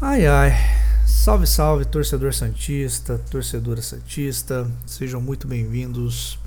Ai 0.00 0.28
ai, 0.28 0.52
salve 1.04 1.44
salve 1.44 1.84
torcedor 1.84 2.32
Santista, 2.32 3.18
torcedora 3.32 3.82
Santista, 3.82 4.70
sejam 4.86 5.20
muito 5.20 5.48
bem-vindos 5.48 6.38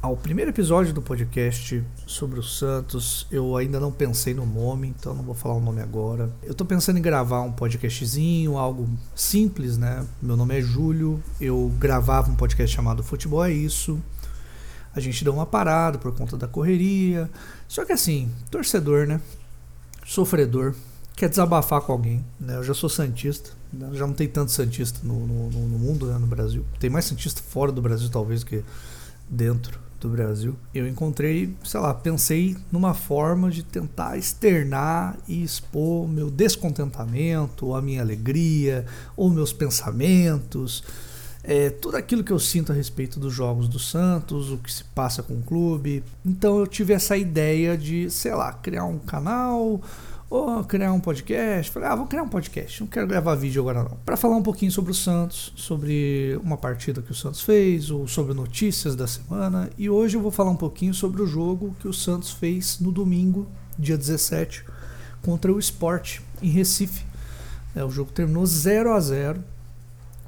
ao 0.00 0.16
primeiro 0.16 0.52
episódio 0.52 0.94
do 0.94 1.02
podcast 1.02 1.82
sobre 2.06 2.38
o 2.38 2.42
Santos. 2.42 3.26
Eu 3.32 3.56
ainda 3.56 3.80
não 3.80 3.90
pensei 3.90 4.32
no 4.32 4.46
nome, 4.46 4.86
então 4.86 5.12
não 5.12 5.24
vou 5.24 5.34
falar 5.34 5.54
o 5.56 5.60
nome 5.60 5.82
agora. 5.82 6.30
Eu 6.44 6.54
tô 6.54 6.64
pensando 6.64 6.96
em 6.96 7.02
gravar 7.02 7.40
um 7.40 7.50
podcastzinho, 7.50 8.56
algo 8.56 8.88
simples, 9.12 9.76
né? 9.76 10.06
Meu 10.22 10.36
nome 10.36 10.56
é 10.56 10.62
Júlio, 10.62 11.20
eu 11.40 11.74
gravava 11.80 12.30
um 12.30 12.36
podcast 12.36 12.76
chamado 12.76 13.02
Futebol 13.02 13.44
é 13.44 13.50
Isso. 13.50 14.00
A 14.94 15.00
gente 15.00 15.24
deu 15.24 15.34
uma 15.34 15.46
parada 15.46 15.98
por 15.98 16.14
conta 16.14 16.36
da 16.36 16.46
correria. 16.46 17.28
Só 17.66 17.84
que 17.84 17.92
assim, 17.92 18.30
torcedor, 18.52 19.04
né? 19.04 19.20
Sofredor 20.06 20.76
quer 21.16 21.28
desabafar 21.28 21.80
com 21.80 21.92
alguém. 21.92 22.24
Né? 22.38 22.56
Eu 22.56 22.64
já 22.64 22.74
sou 22.74 22.88
santista, 22.88 23.50
né? 23.72 23.90
já 23.92 24.06
não 24.06 24.14
tem 24.14 24.28
tanto 24.28 24.52
santista 24.52 25.00
no, 25.02 25.26
no, 25.26 25.50
no 25.50 25.78
mundo, 25.78 26.06
né? 26.06 26.18
no 26.18 26.26
Brasil. 26.26 26.64
Tem 26.78 26.90
mais 26.90 27.04
santista 27.04 27.40
fora 27.42 27.72
do 27.72 27.80
Brasil, 27.80 28.08
talvez, 28.10 28.44
que 28.44 28.64
dentro 29.28 29.78
do 30.00 30.08
Brasil. 30.08 30.54
Eu 30.74 30.86
encontrei, 30.86 31.56
sei 31.64 31.80
lá, 31.80 31.94
pensei 31.94 32.56
numa 32.70 32.92
forma 32.92 33.50
de 33.50 33.62
tentar 33.62 34.18
externar 34.18 35.16
e 35.26 35.42
expor 35.42 36.06
meu 36.06 36.30
descontentamento, 36.30 37.74
a 37.74 37.80
minha 37.80 38.02
alegria, 38.02 38.84
ou 39.16 39.30
meus 39.30 39.52
pensamentos. 39.52 40.84
É, 41.42 41.68
tudo 41.68 41.96
aquilo 41.96 42.24
que 42.24 42.32
eu 42.32 42.38
sinto 42.38 42.72
a 42.72 42.74
respeito 42.74 43.20
dos 43.20 43.32
jogos 43.32 43.68
do 43.68 43.78
Santos, 43.78 44.50
o 44.50 44.58
que 44.58 44.72
se 44.72 44.84
passa 44.84 45.22
com 45.22 45.34
o 45.34 45.42
clube. 45.42 46.02
Então 46.24 46.58
eu 46.58 46.66
tive 46.66 46.92
essa 46.92 47.16
ideia 47.16 47.76
de, 47.76 48.10
sei 48.10 48.34
lá, 48.34 48.52
criar 48.52 48.84
um 48.84 48.98
canal, 48.98 49.80
ou 50.28 50.64
criar 50.64 50.92
um 50.92 51.00
podcast. 51.00 51.70
Falei, 51.70 51.88
ah, 51.88 51.94
vou 51.94 52.06
criar 52.06 52.22
um 52.22 52.28
podcast, 52.28 52.80
não 52.80 52.86
quero 52.86 53.06
gravar 53.06 53.34
vídeo 53.34 53.62
agora 53.62 53.82
não. 53.82 53.96
Para 54.04 54.16
falar 54.16 54.36
um 54.36 54.42
pouquinho 54.42 54.70
sobre 54.70 54.92
o 54.92 54.94
Santos, 54.94 55.52
sobre 55.56 56.38
uma 56.42 56.56
partida 56.56 57.02
que 57.02 57.12
o 57.12 57.14
Santos 57.14 57.40
fez, 57.40 57.90
ou 57.90 58.08
sobre 58.08 58.34
notícias 58.34 58.96
da 58.96 59.06
semana. 59.06 59.70
E 59.78 59.88
hoje 59.88 60.16
eu 60.16 60.20
vou 60.20 60.30
falar 60.30 60.50
um 60.50 60.56
pouquinho 60.56 60.94
sobre 60.94 61.22
o 61.22 61.26
jogo 61.26 61.76
que 61.80 61.88
o 61.88 61.92
Santos 61.92 62.30
fez 62.30 62.78
no 62.80 62.90
domingo, 62.90 63.46
dia 63.78 63.96
17, 63.96 64.64
contra 65.22 65.52
o 65.52 65.58
Sport 65.58 66.20
em 66.42 66.48
Recife. 66.48 67.04
É, 67.74 67.84
o 67.84 67.90
jogo 67.90 68.12
terminou 68.12 68.46
0 68.46 68.92
a 68.92 69.00
0 69.00 69.54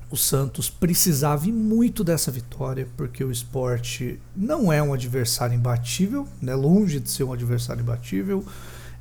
o 0.08 0.16
Santos 0.16 0.70
precisava 0.70 1.46
muito 1.48 2.04
dessa 2.04 2.30
vitória, 2.30 2.88
porque 2.96 3.24
o 3.24 3.30
esporte 3.30 4.20
não 4.36 4.72
é 4.72 4.80
um 4.80 4.92
adversário 4.92 5.56
imbatível, 5.56 6.28
né? 6.40 6.54
longe 6.54 7.00
de 7.00 7.10
ser 7.10 7.24
um 7.24 7.32
adversário 7.32 7.82
imbatível 7.82 8.44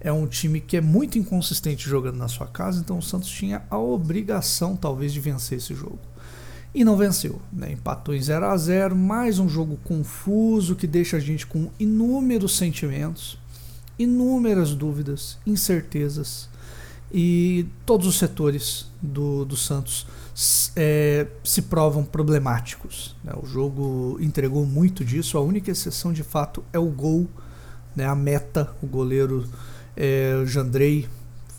é 0.06 0.12
um 0.12 0.28
time 0.28 0.62
que 0.62 0.78
é 0.78 0.82
muito 0.82 1.18
inconsistente 1.18 1.90
jogando 1.90 2.18
na 2.18 2.28
sua 2.28 2.46
casa, 2.46 2.80
então 2.80 3.00
o 3.00 3.02
Santos 3.02 3.28
tinha 3.28 3.64
a 3.72 3.80
obrigação 3.80 4.76
talvez 4.76 5.12
de 5.12 5.20
vencer 5.20 5.58
esse 5.58 5.74
jogo. 5.74 5.98
E 6.76 6.84
não 6.84 6.96
venceu, 6.96 7.42
né? 7.52 7.72
empatou 7.72 8.14
em 8.14 8.22
0 8.22 8.46
a 8.46 8.56
0 8.56 8.96
mais 8.96 9.40
um 9.40 9.50
jogo 9.50 9.80
confuso 9.84 10.76
que 10.76 10.86
deixa 10.86 11.18
a 11.18 11.20
gente 11.20 11.48
com 11.48 11.72
inúmeros 11.80 12.56
sentimentos, 12.56 13.40
inúmeras 13.98 14.76
dúvidas, 14.76 15.40
incertezas, 15.44 16.50
e 17.12 17.66
todos 17.84 18.06
os 18.06 18.20
setores 18.20 18.92
do, 19.02 19.44
do 19.44 19.58
Santos 19.58 20.06
é, 20.76 21.26
se 21.44 21.64
provam 21.64 22.04
problemáticos. 22.04 23.16
Né? 23.24 23.34
O 23.42 23.48
jogo 23.48 24.20
entregou 24.22 24.68
muito 24.68 25.04
disso, 25.04 25.36
a 25.36 25.42
única 25.42 25.72
exceção 25.72 26.14
de 26.14 26.22
fato 26.22 26.64
é 26.72 26.78
o 26.78 26.92
gol, 26.92 27.28
né? 27.96 28.06
a 28.06 28.14
meta, 28.14 28.72
o 28.84 28.86
goleiro 28.86 29.50
é, 29.96 30.36
o 30.42 30.46
Jandrei 30.46 31.08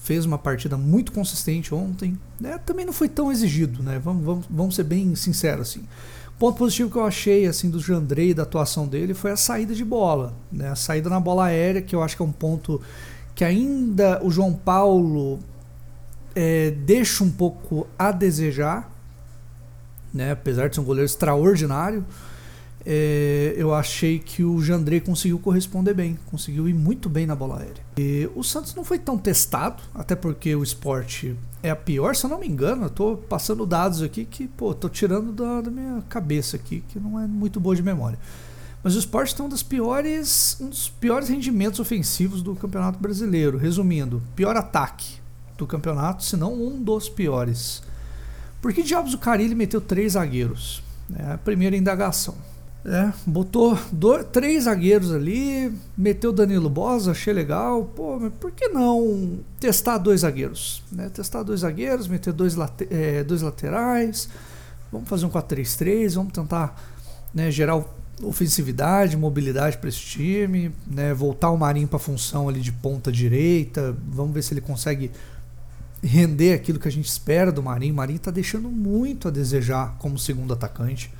fez 0.02 0.24
uma 0.24 0.38
partida 0.38 0.76
muito 0.76 1.10
consistente 1.10 1.74
ontem. 1.74 2.16
Né? 2.40 2.58
Também 2.58 2.86
não 2.86 2.92
foi 2.92 3.08
tão 3.08 3.32
exigido, 3.32 3.82
né? 3.82 3.98
Vamos, 3.98 4.24
vamos, 4.24 4.46
vamos 4.48 4.74
ser 4.76 4.84
bem 4.84 5.14
sinceros 5.16 5.70
assim. 5.70 5.84
Ponto 6.38 6.58
positivo 6.58 6.90
que 6.90 6.96
eu 6.96 7.04
achei 7.04 7.46
assim 7.46 7.70
do 7.70 7.80
Jandrei 7.80 8.34
da 8.34 8.42
atuação 8.42 8.86
dele 8.86 9.14
foi 9.14 9.30
a 9.30 9.36
saída 9.36 9.74
de 9.74 9.84
bola, 9.84 10.34
né? 10.52 10.68
A 10.68 10.76
saída 10.76 11.08
na 11.08 11.18
bola 11.18 11.46
aérea, 11.46 11.80
que 11.80 11.96
eu 11.96 12.02
acho 12.02 12.14
que 12.14 12.22
é 12.22 12.24
um 12.24 12.32
ponto 12.32 12.80
que 13.34 13.42
ainda 13.42 14.22
o 14.22 14.30
João 14.30 14.52
Paulo 14.52 15.40
é, 16.34 16.70
deixa 16.70 17.24
um 17.24 17.30
pouco 17.30 17.86
a 17.98 18.12
desejar, 18.12 18.92
né? 20.12 20.32
Apesar 20.32 20.68
de 20.68 20.74
ser 20.74 20.82
um 20.82 20.84
goleiro 20.84 21.06
extraordinário, 21.06 22.04
é, 22.88 23.52
eu 23.56 23.74
achei 23.74 24.20
que 24.20 24.44
o 24.44 24.62
Jandrei 24.62 25.00
conseguiu 25.00 25.40
corresponder 25.40 25.92
bem, 25.92 26.16
conseguiu 26.26 26.68
ir 26.68 26.74
muito 26.74 27.08
bem 27.08 27.26
na 27.26 27.34
bola 27.34 27.58
aérea. 27.58 27.82
E 27.98 28.30
o 28.36 28.44
Santos 28.44 28.76
não 28.76 28.84
foi 28.84 28.96
tão 28.96 29.18
testado, 29.18 29.82
até 29.92 30.14
porque 30.14 30.54
o 30.54 30.62
esporte 30.62 31.34
é 31.64 31.70
a 31.70 31.76
pior, 31.76 32.14
se 32.14 32.24
eu 32.24 32.30
não 32.30 32.38
me 32.38 32.46
engano, 32.46 32.84
eu 32.84 32.90
tô 32.90 33.16
passando 33.16 33.66
dados 33.66 34.02
aqui 34.02 34.24
que, 34.24 34.46
pô, 34.46 34.72
tô 34.72 34.88
tirando 34.88 35.32
da, 35.32 35.62
da 35.62 35.70
minha 35.70 36.00
cabeça 36.08 36.56
aqui, 36.56 36.84
que 36.88 37.00
não 37.00 37.18
é 37.18 37.26
muito 37.26 37.58
boa 37.58 37.74
de 37.74 37.82
memória. 37.82 38.18
Mas 38.84 38.94
o 38.94 39.00
esporte 39.00 39.34
tem 39.34 39.44
um 39.44 39.48
dos 39.48 39.64
piores, 39.64 40.56
um 40.60 40.68
dos 40.68 40.88
piores 40.88 41.28
rendimentos 41.28 41.80
ofensivos 41.80 42.40
do 42.40 42.54
Campeonato 42.54 43.00
Brasileiro. 43.00 43.58
Resumindo, 43.58 44.22
pior 44.36 44.56
ataque 44.56 45.18
do 45.58 45.66
campeonato, 45.66 46.22
se 46.22 46.36
não 46.36 46.54
um 46.54 46.80
dos 46.80 47.08
piores. 47.08 47.82
Por 48.62 48.72
que 48.72 48.84
diabos 48.84 49.12
o 49.12 49.18
Carilli 49.18 49.56
meteu 49.56 49.80
três 49.80 50.12
zagueiros? 50.12 50.84
É 51.18 51.32
a 51.32 51.38
primeira 51.38 51.76
indagação. 51.76 52.36
É, 52.88 53.12
botou 53.26 53.76
dois, 53.90 54.24
três 54.32 54.62
zagueiros 54.62 55.12
ali, 55.12 55.72
meteu 55.98 56.32
Danilo 56.32 56.70
Bosa, 56.70 57.10
achei 57.10 57.34
legal. 57.34 57.84
Pô, 57.96 58.16
mas 58.20 58.32
por 58.34 58.52
que 58.52 58.68
não 58.68 59.40
testar 59.58 59.98
dois 59.98 60.20
zagueiros? 60.20 60.84
Né? 60.92 61.08
Testar 61.08 61.42
dois 61.42 61.60
zagueiros, 61.60 62.06
meter 62.06 62.32
dois, 62.32 62.54
late, 62.54 62.86
é, 62.88 63.24
dois 63.24 63.42
laterais. 63.42 64.28
Vamos 64.92 65.08
fazer 65.08 65.26
um 65.26 65.30
4-3-3, 65.30 66.14
vamos 66.14 66.32
tentar 66.32 66.80
né, 67.34 67.50
gerar 67.50 67.84
ofensividade, 68.22 69.16
mobilidade 69.16 69.78
para 69.78 69.88
esse 69.88 69.98
time, 69.98 70.70
né, 70.86 71.12
voltar 71.12 71.50
o 71.50 71.58
Marinho 71.58 71.88
para 71.88 71.96
a 71.96 72.00
função 72.00 72.48
ali 72.48 72.60
de 72.60 72.70
ponta 72.70 73.10
direita. 73.10 73.96
Vamos 74.08 74.32
ver 74.32 74.42
se 74.42 74.54
ele 74.54 74.60
consegue 74.60 75.10
render 76.00 76.52
aquilo 76.52 76.78
que 76.78 76.86
a 76.86 76.92
gente 76.92 77.06
espera 77.06 77.50
do 77.50 77.60
Marinho. 77.64 77.94
O 77.94 77.96
Marinho 77.96 78.18
está 78.18 78.30
deixando 78.30 78.70
muito 78.70 79.26
a 79.26 79.30
desejar 79.32 79.96
como 79.98 80.16
segundo 80.16 80.52
atacante. 80.52 81.10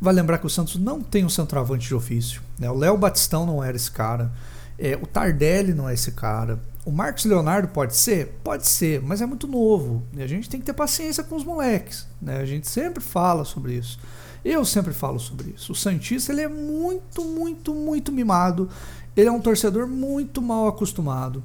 Vai 0.00 0.14
lembrar 0.14 0.38
que 0.38 0.46
o 0.46 0.50
Santos 0.50 0.76
não 0.76 1.00
tem 1.00 1.24
um 1.24 1.28
centroavante 1.28 1.88
de 1.88 1.94
ofício. 1.94 2.40
Né? 2.58 2.70
O 2.70 2.74
Léo 2.74 2.96
Batistão 2.96 3.44
não 3.44 3.62
era 3.62 3.76
esse 3.76 3.90
cara. 3.90 4.32
É, 4.78 4.96
o 4.96 5.06
Tardelli 5.06 5.74
não 5.74 5.88
é 5.88 5.94
esse 5.94 6.12
cara. 6.12 6.60
O 6.84 6.92
Marcos 6.92 7.24
Leonardo 7.24 7.68
pode 7.68 7.96
ser? 7.96 8.38
Pode 8.44 8.66
ser, 8.66 9.02
mas 9.02 9.20
é 9.20 9.26
muito 9.26 9.46
novo. 9.46 10.02
E 10.14 10.22
a 10.22 10.26
gente 10.26 10.48
tem 10.48 10.60
que 10.60 10.66
ter 10.66 10.72
paciência 10.72 11.24
com 11.24 11.34
os 11.34 11.44
moleques. 11.44 12.06
Né? 12.22 12.38
A 12.38 12.44
gente 12.46 12.68
sempre 12.68 13.02
fala 13.02 13.44
sobre 13.44 13.74
isso. 13.74 13.98
Eu 14.44 14.64
sempre 14.64 14.94
falo 14.94 15.18
sobre 15.18 15.54
isso. 15.56 15.72
O 15.72 15.74
Santista 15.74 16.32
ele 16.32 16.42
é 16.42 16.48
muito, 16.48 17.24
muito, 17.24 17.74
muito 17.74 18.12
mimado. 18.12 18.68
Ele 19.16 19.28
é 19.28 19.32
um 19.32 19.40
torcedor 19.40 19.86
muito 19.86 20.40
mal 20.40 20.68
acostumado 20.68 21.42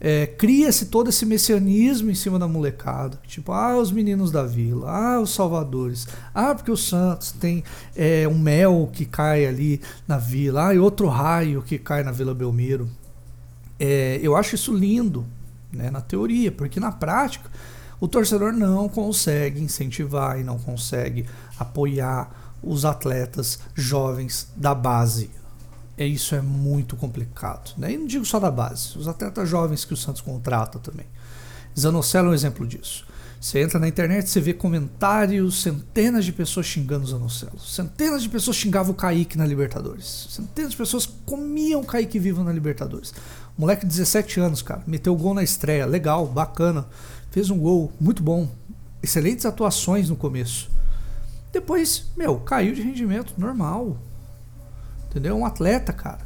é, 0.00 0.26
cria-se 0.26 0.86
todo 0.86 1.08
esse 1.08 1.24
messianismo 1.24 2.10
em 2.10 2.14
cima 2.14 2.38
da 2.38 2.46
molecada. 2.46 3.18
Tipo, 3.26 3.52
ah, 3.52 3.76
os 3.76 3.90
meninos 3.90 4.30
da 4.30 4.42
vila, 4.42 4.90
ah, 4.90 5.20
os 5.20 5.30
salvadores, 5.34 6.06
ah, 6.34 6.54
porque 6.54 6.70
o 6.70 6.76
Santos 6.76 7.32
tem 7.32 7.64
é, 7.94 8.28
um 8.28 8.38
mel 8.38 8.88
que 8.92 9.04
cai 9.04 9.46
ali 9.46 9.80
na 10.06 10.18
vila, 10.18 10.68
ah, 10.68 10.74
e 10.74 10.78
outro 10.78 11.08
raio 11.08 11.62
que 11.62 11.78
cai 11.78 12.02
na 12.02 12.12
Vila 12.12 12.34
Belmiro. 12.34 12.88
É, 13.78 14.18
eu 14.22 14.36
acho 14.36 14.54
isso 14.54 14.74
lindo, 14.74 15.26
né, 15.72 15.90
na 15.90 16.00
teoria, 16.00 16.50
porque 16.50 16.80
na 16.80 16.92
prática 16.92 17.50
o 18.00 18.06
torcedor 18.06 18.52
não 18.52 18.88
consegue 18.88 19.60
incentivar 19.60 20.38
e 20.38 20.44
não 20.44 20.58
consegue 20.58 21.26
apoiar 21.58 22.30
os 22.62 22.84
atletas 22.84 23.58
jovens 23.74 24.48
da 24.56 24.74
base 24.74 25.30
isso 26.04 26.34
é 26.34 26.42
muito 26.42 26.96
complicado. 26.96 27.72
Né? 27.78 27.92
E 27.92 27.96
não 27.96 28.06
digo 28.06 28.24
só 28.24 28.38
da 28.38 28.50
base, 28.50 28.98
os 28.98 29.08
atletas 29.08 29.48
jovens 29.48 29.84
que 29.84 29.94
o 29.94 29.96
Santos 29.96 30.20
contrata 30.20 30.78
também. 30.78 31.06
Zanocelo 31.78 32.28
é 32.28 32.30
um 32.32 32.34
exemplo 32.34 32.66
disso. 32.66 33.06
Você 33.40 33.60
entra 33.60 33.78
na 33.78 33.86
internet, 33.86 34.28
você 34.28 34.40
vê 34.40 34.52
comentários, 34.52 35.62
centenas 35.62 36.24
de 36.24 36.32
pessoas 36.32 36.66
xingando 36.66 37.04
o 37.04 37.08
Zanocelo. 37.08 37.60
Centenas 37.60 38.22
de 38.22 38.28
pessoas 38.28 38.56
xingavam 38.56 38.92
o 38.92 38.96
Kaique 38.96 39.38
na 39.38 39.46
Libertadores. 39.46 40.26
Centenas 40.30 40.72
de 40.72 40.76
pessoas 40.76 41.06
comiam 41.06 41.82
o 41.82 41.84
Kaique 41.84 42.18
vivo 42.18 42.42
na 42.42 42.52
Libertadores. 42.52 43.12
Moleque 43.56 43.86
de 43.86 43.92
17 43.92 44.40
anos, 44.40 44.62
cara, 44.62 44.82
meteu 44.86 45.14
gol 45.14 45.34
na 45.34 45.42
estreia, 45.42 45.86
legal, 45.86 46.26
bacana. 46.26 46.86
Fez 47.30 47.50
um 47.50 47.58
gol 47.58 47.92
muito 48.00 48.22
bom. 48.22 48.48
Excelentes 49.02 49.46
atuações 49.46 50.08
no 50.08 50.16
começo. 50.16 50.70
Depois, 51.52 52.06
meu, 52.16 52.40
caiu 52.40 52.74
de 52.74 52.82
rendimento 52.82 53.34
normal. 53.38 53.96
Entendeu? 55.16 55.34
Um 55.34 55.46
atleta, 55.46 55.94
cara, 55.94 56.20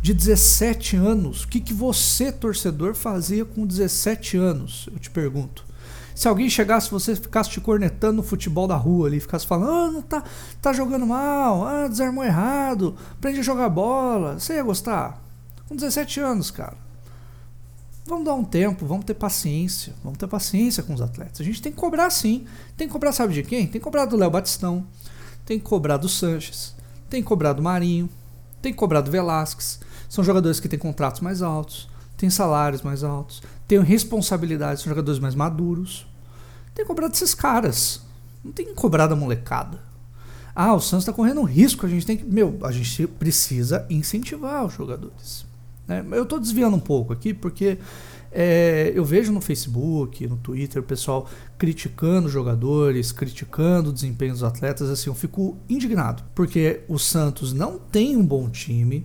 de 0.00 0.14
17 0.14 0.94
anos. 0.94 1.42
O 1.42 1.48
que, 1.48 1.60
que 1.60 1.74
você, 1.74 2.30
torcedor, 2.30 2.94
fazia 2.94 3.44
com 3.44 3.66
17 3.66 4.36
anos? 4.36 4.88
Eu 4.92 4.98
te 5.00 5.10
pergunto. 5.10 5.66
Se 6.14 6.28
alguém 6.28 6.48
chegasse, 6.48 6.88
você 6.88 7.16
ficasse 7.16 7.50
te 7.50 7.60
cornetando 7.60 8.18
no 8.18 8.22
futebol 8.22 8.68
da 8.68 8.76
rua 8.76 9.08
ali, 9.08 9.18
ficasse 9.18 9.44
falando, 9.44 9.70
ah, 9.70 9.90
não 9.90 10.02
tá, 10.02 10.22
tá 10.62 10.72
jogando 10.72 11.04
mal, 11.04 11.66
ah, 11.66 11.88
desarmou 11.88 12.24
errado, 12.24 12.96
aprende 13.10 13.40
a 13.40 13.42
jogar 13.42 13.68
bola, 13.68 14.38
você 14.38 14.54
ia 14.54 14.62
gostar? 14.62 15.20
Com 15.68 15.74
17 15.74 16.20
anos, 16.20 16.52
cara. 16.52 16.76
Vamos 18.06 18.24
dar 18.24 18.34
um 18.34 18.44
tempo, 18.44 18.86
vamos 18.86 19.04
ter 19.04 19.14
paciência, 19.14 19.94
vamos 20.02 20.16
ter 20.16 20.28
paciência 20.28 20.84
com 20.84 20.94
os 20.94 21.00
atletas. 21.00 21.40
A 21.40 21.44
gente 21.44 21.60
tem 21.60 21.72
que 21.72 21.78
cobrar 21.78 22.08
sim. 22.10 22.46
Tem 22.76 22.86
que 22.86 22.92
cobrar, 22.92 23.10
sabe 23.10 23.34
de 23.34 23.42
quem? 23.42 23.66
Tem 23.66 23.80
que 23.80 23.80
cobrar 23.80 24.04
do 24.04 24.16
Léo 24.16 24.30
Batistão, 24.30 24.86
tem 25.44 25.58
que 25.58 25.64
cobrar 25.64 25.96
do 25.96 26.08
Sanches, 26.08 26.74
tem 27.10 27.20
que 27.20 27.28
cobrar 27.28 27.52
do 27.52 27.62
Marinho, 27.62 28.08
tem 28.60 28.72
que 28.72 28.78
cobrar 28.78 29.00
do 29.00 29.10
Velasquez. 29.10 29.80
São 30.08 30.24
jogadores 30.24 30.60
que 30.60 30.68
têm 30.68 30.78
contratos 30.78 31.20
mais 31.20 31.42
altos, 31.42 31.88
têm 32.16 32.30
salários 32.30 32.82
mais 32.82 33.04
altos, 33.04 33.42
têm 33.66 33.80
responsabilidades, 33.80 34.82
são 34.82 34.90
jogadores 34.90 35.20
mais 35.20 35.34
maduros. 35.34 36.06
Tem 36.74 36.84
que 36.84 36.88
cobrar 36.88 37.08
desses 37.08 37.34
caras. 37.34 38.00
Não 38.44 38.52
tem 38.52 38.66
que 38.66 38.74
cobrar 38.74 39.06
da 39.06 39.16
molecada. 39.16 39.80
Ah, 40.54 40.74
o 40.74 40.80
Santos 40.80 41.04
está 41.04 41.12
correndo 41.12 41.40
um 41.40 41.44
risco, 41.44 41.86
a 41.86 41.88
gente 41.88 42.04
tem 42.04 42.16
que. 42.16 42.24
Meu, 42.24 42.58
a 42.62 42.72
gente 42.72 43.06
precisa 43.06 43.86
incentivar 43.88 44.64
os 44.64 44.74
jogadores. 44.74 45.46
Né? 45.86 46.04
Eu 46.10 46.24
estou 46.24 46.40
desviando 46.40 46.76
um 46.76 46.80
pouco 46.80 47.12
aqui 47.12 47.32
porque 47.32 47.78
é, 48.40 48.92
eu 48.94 49.04
vejo 49.04 49.32
no 49.32 49.40
Facebook, 49.40 50.24
no 50.28 50.36
Twitter, 50.36 50.80
o 50.80 50.84
pessoal 50.84 51.28
criticando 51.58 52.28
jogadores, 52.28 53.10
criticando 53.10 53.90
o 53.90 53.92
desempenho 53.92 54.30
dos 54.30 54.44
atletas. 54.44 54.88
Assim, 54.88 55.10
eu 55.10 55.14
fico 55.14 55.56
indignado 55.68 56.22
porque 56.36 56.82
o 56.86 57.00
Santos 57.00 57.52
não 57.52 57.80
tem 57.80 58.16
um 58.16 58.24
bom 58.24 58.48
time. 58.48 59.04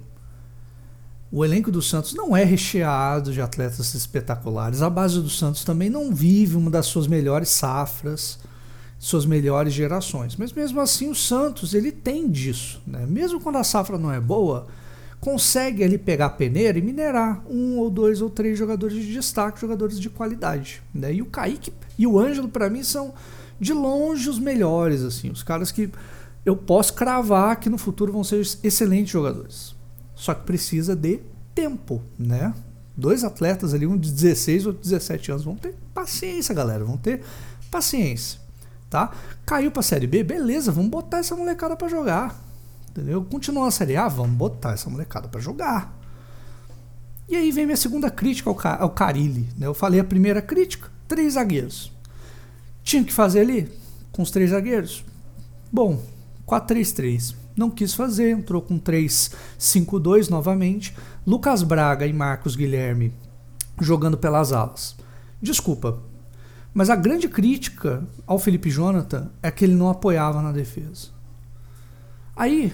O 1.32 1.44
elenco 1.44 1.72
do 1.72 1.82
Santos 1.82 2.14
não 2.14 2.38
é 2.38 2.44
recheado 2.44 3.34
de 3.34 3.42
atletas 3.42 3.96
espetaculares. 3.96 4.84
A 4.84 4.90
base 4.90 5.20
do 5.20 5.32
Santos 5.32 5.64
também 5.64 5.90
não 5.90 6.14
vive 6.14 6.56
uma 6.56 6.70
das 6.70 6.86
suas 6.86 7.08
melhores 7.08 7.50
safras, 7.50 8.38
suas 9.00 9.26
melhores 9.26 9.74
gerações. 9.74 10.36
Mas 10.36 10.54
mesmo 10.54 10.80
assim, 10.80 11.10
o 11.10 11.16
Santos 11.16 11.74
ele 11.74 11.92
tem 11.92 12.30
disso. 12.30 12.84
Né? 12.86 13.04
Mesmo 13.08 13.42
quando 13.42 13.56
a 13.56 13.64
safra 13.64 13.98
não 13.98 14.12
é 14.12 14.20
boa, 14.20 14.68
consegue 15.24 15.86
ali 15.86 15.98
pegar 15.98 16.26
a 16.26 16.30
peneira 16.30 16.78
e 16.78 16.82
minerar 16.82 17.42
um 17.50 17.78
ou 17.78 17.90
dois 17.90 18.22
ou 18.22 18.30
três 18.30 18.60
jogadores 18.60 19.02
de 19.02 19.14
destaque, 19.14 19.62
jogadores 19.62 19.98
de 19.98 20.10
qualidade. 20.10 20.84
Né? 20.94 21.14
E 21.14 21.22
o 21.22 21.26
Kaique 21.26 21.72
e 21.98 22.06
o 22.06 22.20
Ângelo, 22.20 22.50
para 22.50 22.70
mim, 22.70 22.84
são 22.84 23.14
de 23.58 23.72
longe 23.72 24.30
os 24.30 24.38
melhores, 24.38 25.02
assim, 25.02 25.30
os 25.30 25.42
caras 25.42 25.72
que 25.72 25.90
eu 26.46 26.58
posso 26.58 26.94
cravar 26.94 27.58
que 27.58 27.70
no 27.70 27.78
futuro 27.78 28.12
vão 28.12 28.22
ser 28.22 28.42
excelentes 28.62 29.14
jogadores. 29.14 29.74
Só 30.14 30.34
que 30.34 30.44
precisa 30.44 30.94
de 30.94 31.22
tempo, 31.56 32.02
né? 32.20 32.54
Dois 32.94 33.24
atletas 33.24 33.74
ali, 33.74 33.88
um 33.88 33.98
de 33.98 34.12
16 34.12 34.66
ou 34.66 34.74
17 34.74 35.32
anos, 35.32 35.46
vão 35.46 35.56
ter 35.56 35.74
paciência, 35.94 36.54
galera, 36.54 36.84
vão 36.84 36.98
ter 36.98 37.22
paciência, 37.72 38.42
tá? 38.90 39.14
Caiu 39.46 39.72
para 39.72 39.84
Série 39.84 40.06
B, 40.06 40.22
beleza, 40.22 40.70
vamos 40.70 40.92
botar 40.92 41.20
essa 41.20 41.34
molecada 41.34 41.78
para 41.78 41.88
jogar. 41.88 42.53
Entendeu? 42.94 43.24
Continuou 43.24 43.66
a 43.66 43.72
Série 43.72 43.98
A, 43.98 44.08
vamos 44.08 44.36
botar 44.36 44.74
essa 44.74 44.88
molecada 44.88 45.28
para 45.28 45.42
jogar. 45.42 46.00
E 47.28 47.36
aí 47.36 47.52
vem 47.52 47.66
minha 47.66 47.76
segunda 47.76 48.12
crítica 48.12 48.52
ao, 48.52 48.84
ao 48.84 48.92
Carilli. 48.92 49.50
Né? 49.58 49.66
Eu 49.66 49.74
falei 49.74 50.00
a 50.00 50.04
primeira 50.04 50.44
crítica, 50.44 50.92
três 51.08 51.34
zagueiros. 51.34 51.92
Tinha 52.84 53.04
que 53.04 53.12
fazer 53.12 53.40
ali 53.40 53.72
com 54.12 54.22
os 54.22 54.30
três 54.30 54.52
zagueiros? 54.52 55.04
Bom, 55.72 56.00
4-3-3. 56.48 57.34
Não 57.56 57.72
quis 57.72 57.96
fazer, 57.96 58.30
entrou 58.30 58.62
com 58.62 58.80
3-5-2 58.80 60.30
novamente. 60.30 60.96
Lucas 61.26 61.64
Braga 61.64 62.06
e 62.06 62.14
Marcos 62.14 62.56
Guilherme 62.56 63.12
jogando 63.82 64.20
pelas 64.20 64.52
alas. 64.52 64.96
Desculpa, 65.42 66.00
mas 66.74 66.92
a 66.92 66.96
grande 66.96 67.28
crítica 67.28 68.08
ao 68.28 68.38
Felipe 68.38 68.70
Jonathan 68.70 69.32
é 69.42 69.50
que 69.50 69.66
ele 69.66 69.74
não 69.74 69.90
apoiava 69.90 70.44
na 70.44 70.52
defesa. 70.52 71.13
Aí 72.36 72.74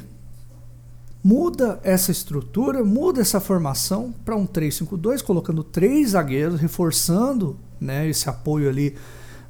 muda 1.24 1.80
essa 1.84 2.12
estrutura, 2.12 2.84
muda 2.84 3.22
essa 3.22 3.40
formação 3.40 4.14
para 4.24 4.36
um 4.36 4.48
3-5-2, 4.48 5.22
colocando 5.22 5.64
três 5.64 6.12
zagueiros, 6.12 6.60
reforçando 6.60 7.58
né, 7.80 8.08
esse 8.08 8.30
apoio 8.30 8.70
ali 8.70 8.96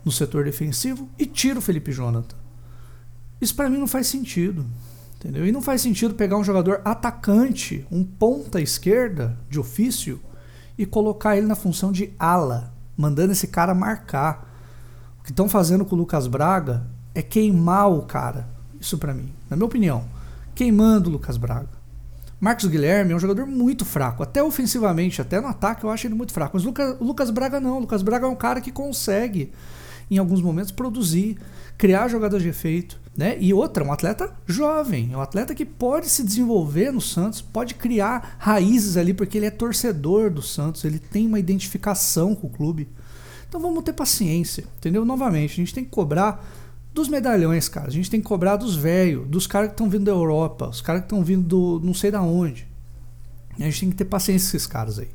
no 0.04 0.12
setor 0.12 0.46
defensivo 0.46 1.08
e 1.18 1.26
tira 1.26 1.60
o 1.60 1.62
Felipe 1.62 1.92
Jonathan. 1.92 2.36
Isso 3.40 3.56
para 3.56 3.70
mim 3.70 3.78
não 3.78 3.88
faz 3.88 4.08
sentido. 4.08 4.66
Entendeu? 5.20 5.46
E 5.46 5.52
não 5.52 5.62
faz 5.62 5.82
sentido 5.82 6.14
pegar 6.14 6.38
um 6.38 6.44
jogador 6.46 6.82
atacante, 6.86 7.86
um 7.92 8.06
ponta 8.06 8.62
esquerda 8.62 9.38
de 9.50 9.60
ofício, 9.60 10.22
e 10.78 10.86
colocar 10.86 11.36
ele 11.36 11.46
na 11.46 11.56
função 11.56 11.92
de 11.92 12.14
ala, 12.18 12.74
mandando 12.96 13.34
esse 13.34 13.48
cara 13.48 13.76
marcar. 13.76 14.50
O 15.20 15.24
que 15.24 15.32
estão 15.32 15.50
fazendo 15.50 15.84
com 15.84 15.94
o 15.94 16.00
Lucas 16.00 16.26
Braga 16.26 16.88
é 17.14 17.22
queimar 17.22 17.92
o 17.92 18.04
cara. 18.04 18.48
Isso 18.80 18.98
para 18.98 19.14
mim, 19.14 19.34
na 19.50 19.56
minha 19.56 19.66
opinião, 19.66 20.06
queimando 20.54 21.10
o 21.10 21.14
Lucas 21.14 21.38
Braga. 21.38 21.80
Marcos 22.40 22.66
Guilherme 22.66 23.12
é 23.12 23.16
um 23.16 23.20
jogador 23.20 23.46
muito 23.46 23.84
fraco, 23.84 24.24
até 24.24 24.42
ofensivamente, 24.42 25.22
até 25.22 25.42
no 25.42 25.48
ataque 25.48 25.84
eu 25.84 25.90
acho 25.90 26.08
ele 26.08 26.16
muito 26.16 26.32
fraco. 26.32 26.52
Mas 26.54 26.64
Lucas, 26.64 26.96
o 27.00 27.04
Lucas 27.04 27.30
Braga 27.30 27.60
não. 27.60 27.78
O 27.78 27.80
Lucas 27.82 28.02
Braga 28.02 28.26
é 28.26 28.30
um 28.30 28.36
cara 28.36 28.62
que 28.62 28.72
consegue, 28.72 29.52
em 30.10 30.18
alguns 30.18 30.42
momentos, 30.42 30.72
produzir, 30.72 31.38
criar 31.78 32.08
jogadas 32.08 32.42
de 32.42 32.48
efeito. 32.48 33.00
Né? 33.18 33.36
E 33.42 33.54
outra, 33.54 33.84
um 33.84 33.92
atleta 33.92 34.34
jovem, 34.48 35.14
um 35.14 35.20
atleta 35.20 35.54
que 35.54 35.66
pode 35.66 36.08
se 36.08 36.24
desenvolver 36.24 36.92
no 36.92 37.02
Santos, 37.02 37.42
pode 37.42 37.74
criar 37.74 38.38
raízes 38.40 38.96
ali, 38.96 39.14
porque 39.14 39.38
ele 39.38 39.48
é 39.48 39.52
torcedor 39.52 40.30
do 40.30 40.42
Santos, 40.42 40.86
ele 40.86 41.00
tem 41.00 41.28
uma 41.28 41.40
identificação 41.40 42.34
com 42.34 42.48
o 42.48 42.50
clube. 42.50 42.88
Então 43.50 43.60
vamos 43.60 43.84
ter 43.84 43.92
paciência, 43.92 44.64
entendeu? 44.78 45.04
Novamente, 45.04 45.54
a 45.54 45.56
gente 45.56 45.74
tem 45.74 45.84
que 45.84 45.90
cobrar 45.90 46.46
dos 47.00 47.08
medalhões, 47.08 47.68
cara. 47.70 47.88
A 47.88 47.92
gente 47.92 48.10
tem 48.10 48.20
que 48.22 48.28
cobrar 48.28 48.58
dos 48.58 48.76
velhos, 48.76 49.28
dos 49.28 49.48
caras 49.48 49.70
que 49.70 49.74
estão 49.74 49.90
vindo 49.90 50.06
da 50.06 50.12
Europa, 50.12 50.68
os 50.70 50.82
caras 50.82 51.02
que 51.02 51.06
estão 51.06 51.24
vindo 51.24 51.48
do 51.48 51.86
não 51.86 51.94
sei 51.94 52.12
da 52.12 52.22
onde. 52.22 52.68
A 53.58 53.64
gente 53.64 53.80
tem 53.80 53.90
que 53.90 53.96
ter 53.96 54.06
paciência 54.06 54.52
com 54.52 54.58
esses 54.58 54.68
caras 54.68 55.00
aí. 55.00 55.10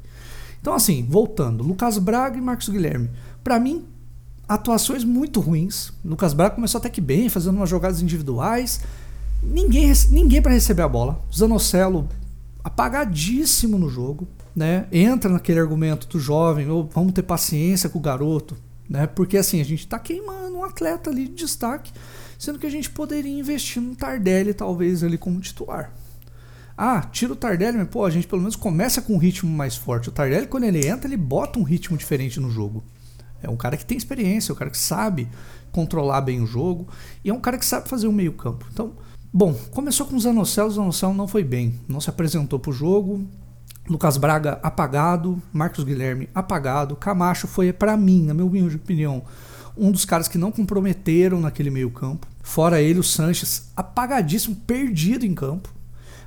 Então, 0.61 0.75
assim, 0.75 1.07
voltando, 1.09 1.63
Lucas 1.63 1.99
Braga 1.99 2.39
e 2.39 2.41
Marcos 2.41 2.69
Guilherme. 2.69 3.11
Para 3.43 3.61
mim, 3.61 3.85
atuações 4.49 5.05
muito 5.05 5.41
ruins. 5.41 5.93
Lucas 6.05 6.33
Braga 6.33 6.55
começou 6.55 6.79
até 6.79 6.89
que 6.89 7.01
bem, 7.01 7.29
fazendo 7.29 7.57
umas 7.57 7.69
jogadas 7.69 8.01
individuais. 8.01 8.81
Ninguém, 9.43 9.93
ninguém 10.11 10.41
para 10.41 10.53
receber 10.53 10.83
a 10.83 10.89
bola. 10.89 11.23
Zanocelo 11.35 12.09
apagadíssimo 12.63 13.79
no 13.79 13.91
jogo, 13.91 14.27
né? 14.57 14.87
Entra 14.91 15.31
naquele 15.31 15.61
argumento 15.61 16.09
do 16.09 16.19
jovem, 16.19 16.71
ou 16.71 16.89
vamos 16.93 17.13
ter 17.13 17.23
paciência 17.23 17.91
com 17.91 17.99
o 17.99 18.03
garoto, 18.03 18.57
né? 18.89 19.07
Porque 19.07 19.37
assim, 19.37 19.61
a 19.61 19.65
gente 19.65 19.81
está 19.81 19.99
queimando 19.99 20.57
um 20.57 20.65
atleta 20.65 21.11
ali 21.11 21.27
de 21.29 21.35
destaque, 21.35 21.93
sendo 22.39 22.59
que 22.59 22.67
a 22.67 22.71
gente 22.71 22.91
poderia 22.91 23.33
investir 23.33 23.83
no 23.83 23.95
Tardelli 23.97 24.55
talvez 24.55 25.03
ali 25.03 25.19
como 25.19 25.41
titular. 25.41 25.93
Ah, 26.77 27.03
tira 27.03 27.33
o 27.33 27.37
Tardelli, 27.37 27.79
mas 27.79 27.89
pô, 27.89 28.05
a 28.05 28.11
gente 28.11 28.27
pelo 28.27 28.43
menos 28.43 28.57
começa 28.57 29.01
com 29.01 29.15
um 29.15 29.19
ritmo 29.19 29.51
mais 29.51 29.77
forte. 29.77 30.09
O 30.09 30.13
Tardelli 30.13 30.47
quando 30.47 30.65
ele 30.65 30.87
entra, 30.87 31.09
ele 31.09 31.17
bota 31.17 31.59
um 31.59 31.63
ritmo 31.63 31.97
diferente 31.97 32.41
no 32.41 32.51
jogo. 32.51 32.83
É 33.43 33.49
um 33.49 33.57
cara 33.57 33.77
que 33.77 33.85
tem 33.85 33.97
experiência, 33.97 34.51
é 34.51 34.55
um 34.55 34.57
cara 34.57 34.71
que 34.71 34.79
sabe 34.79 35.29
controlar 35.71 36.21
bem 36.23 36.41
o 36.41 36.47
jogo 36.47 36.89
e 37.25 37.31
é 37.31 37.35
um 37.35 37.41
cara 37.41 37.59
que 37.59 37.67
sabe 37.67 37.89
fazer 37.89 38.07
o 38.07 38.13
meio-campo. 38.13 38.67
Então, 38.73 38.93
bom, 39.33 39.53
começou 39.71 40.07
com 40.07 40.17
o 40.17 40.21
Zanocelo, 40.21 40.69
o 40.69 40.73
Zanocelo 40.73 41.15
não 41.15 41.29
foi 41.29 41.45
bem, 41.45 41.79
não 41.87 42.01
se 42.01 42.09
apresentou 42.09 42.59
para 42.59 42.71
o 42.71 42.73
jogo, 42.73 43.27
Lucas 43.89 44.17
Braga 44.17 44.59
apagado, 44.63 45.43
Marcos 45.53 45.85
Guilherme 45.85 46.29
apagado, 46.35 46.97
Camacho 46.97 47.47
foi 47.47 47.73
para 47.73 47.97
mim, 47.97 48.25
na 48.25 48.33
minha 48.33 48.67
opinião, 48.67 49.23
um 49.77 49.91
dos 49.91 50.05
caras 50.05 50.27
que 50.27 50.39
não 50.39 50.51
comprometeram 50.51 51.41
naquele 51.41 51.71
meio-campo. 51.71 52.27
Fora 52.43 52.81
ele, 52.81 52.99
o 52.99 53.03
Sanches 53.03 53.71
apagadíssimo, 53.77 54.57
perdido 54.67 55.27
em 55.27 55.35
campo. 55.35 55.69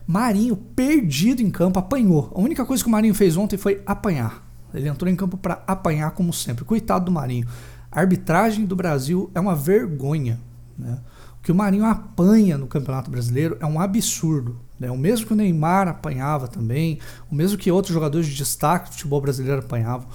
Marinho 0.05 0.55
perdido 0.55 1.41
em 1.41 1.49
campo, 1.49 1.79
apanhou. 1.79 2.31
A 2.35 2.39
única 2.39 2.65
coisa 2.65 2.83
que 2.83 2.89
o 2.89 2.91
Marinho 2.91 3.15
fez 3.15 3.35
ontem 3.35 3.57
foi 3.57 3.81
apanhar. 3.85 4.45
Ele 4.73 4.87
entrou 4.87 5.11
em 5.11 5.15
campo 5.15 5.37
para 5.37 5.63
apanhar 5.65 6.11
como 6.11 6.31
sempre. 6.31 6.63
Coitado 6.63 7.05
do 7.05 7.11
Marinho. 7.11 7.47
A 7.91 7.99
arbitragem 7.99 8.65
do 8.65 8.75
Brasil 8.75 9.31
é 9.33 9.39
uma 9.39 9.55
vergonha. 9.55 10.39
Né? 10.77 10.99
O 11.39 11.41
que 11.41 11.51
o 11.51 11.55
Marinho 11.55 11.85
apanha 11.85 12.57
no 12.57 12.67
Campeonato 12.67 13.09
Brasileiro 13.09 13.57
é 13.59 13.65
um 13.65 13.79
absurdo. 13.79 14.59
Né? 14.79 14.91
O 14.91 14.97
mesmo 14.97 15.25
que 15.25 15.33
o 15.33 15.35
Neymar 15.35 15.87
apanhava 15.87 16.47
também, 16.47 16.99
o 17.29 17.35
mesmo 17.35 17.57
que 17.57 17.71
outros 17.71 17.93
jogadores 17.93 18.27
de 18.27 18.35
destaque 18.35 18.89
do 18.89 18.93
futebol 18.93 19.21
brasileiro 19.21 19.59
apanhavam. 19.59 20.07